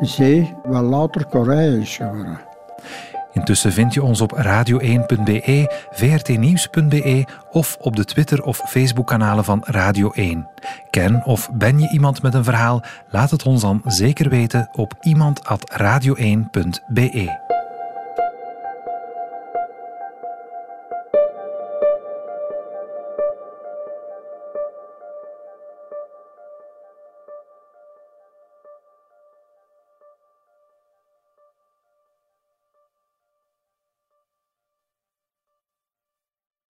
zee 0.00 0.54
wel 0.62 0.82
later 0.82 1.26
Korea 1.26 1.80
is 1.80 1.96
geworden. 1.96 2.40
Intussen 3.32 3.72
vind 3.72 3.94
je 3.94 4.02
ons 4.02 4.20
op 4.20 4.36
radio1.be, 4.36 5.84
vrtnieuws.be 5.90 7.26
of 7.50 7.76
op 7.80 7.96
de 7.96 8.04
Twitter- 8.04 8.42
of 8.42 8.62
Facebook-kanalen 8.66 9.44
van 9.44 9.62
Radio 9.64 10.10
1. 10.10 10.48
Ken 10.90 11.24
of 11.24 11.50
ben 11.52 11.78
je 11.78 11.90
iemand 11.90 12.22
met 12.22 12.34
een 12.34 12.44
verhaal? 12.44 12.82
Laat 13.10 13.30
het 13.30 13.46
ons 13.46 13.60
dan 13.60 13.82
zeker 13.84 14.28
weten 14.28 14.68
op 14.72 14.94
iemand.radio1.be. 15.00 17.43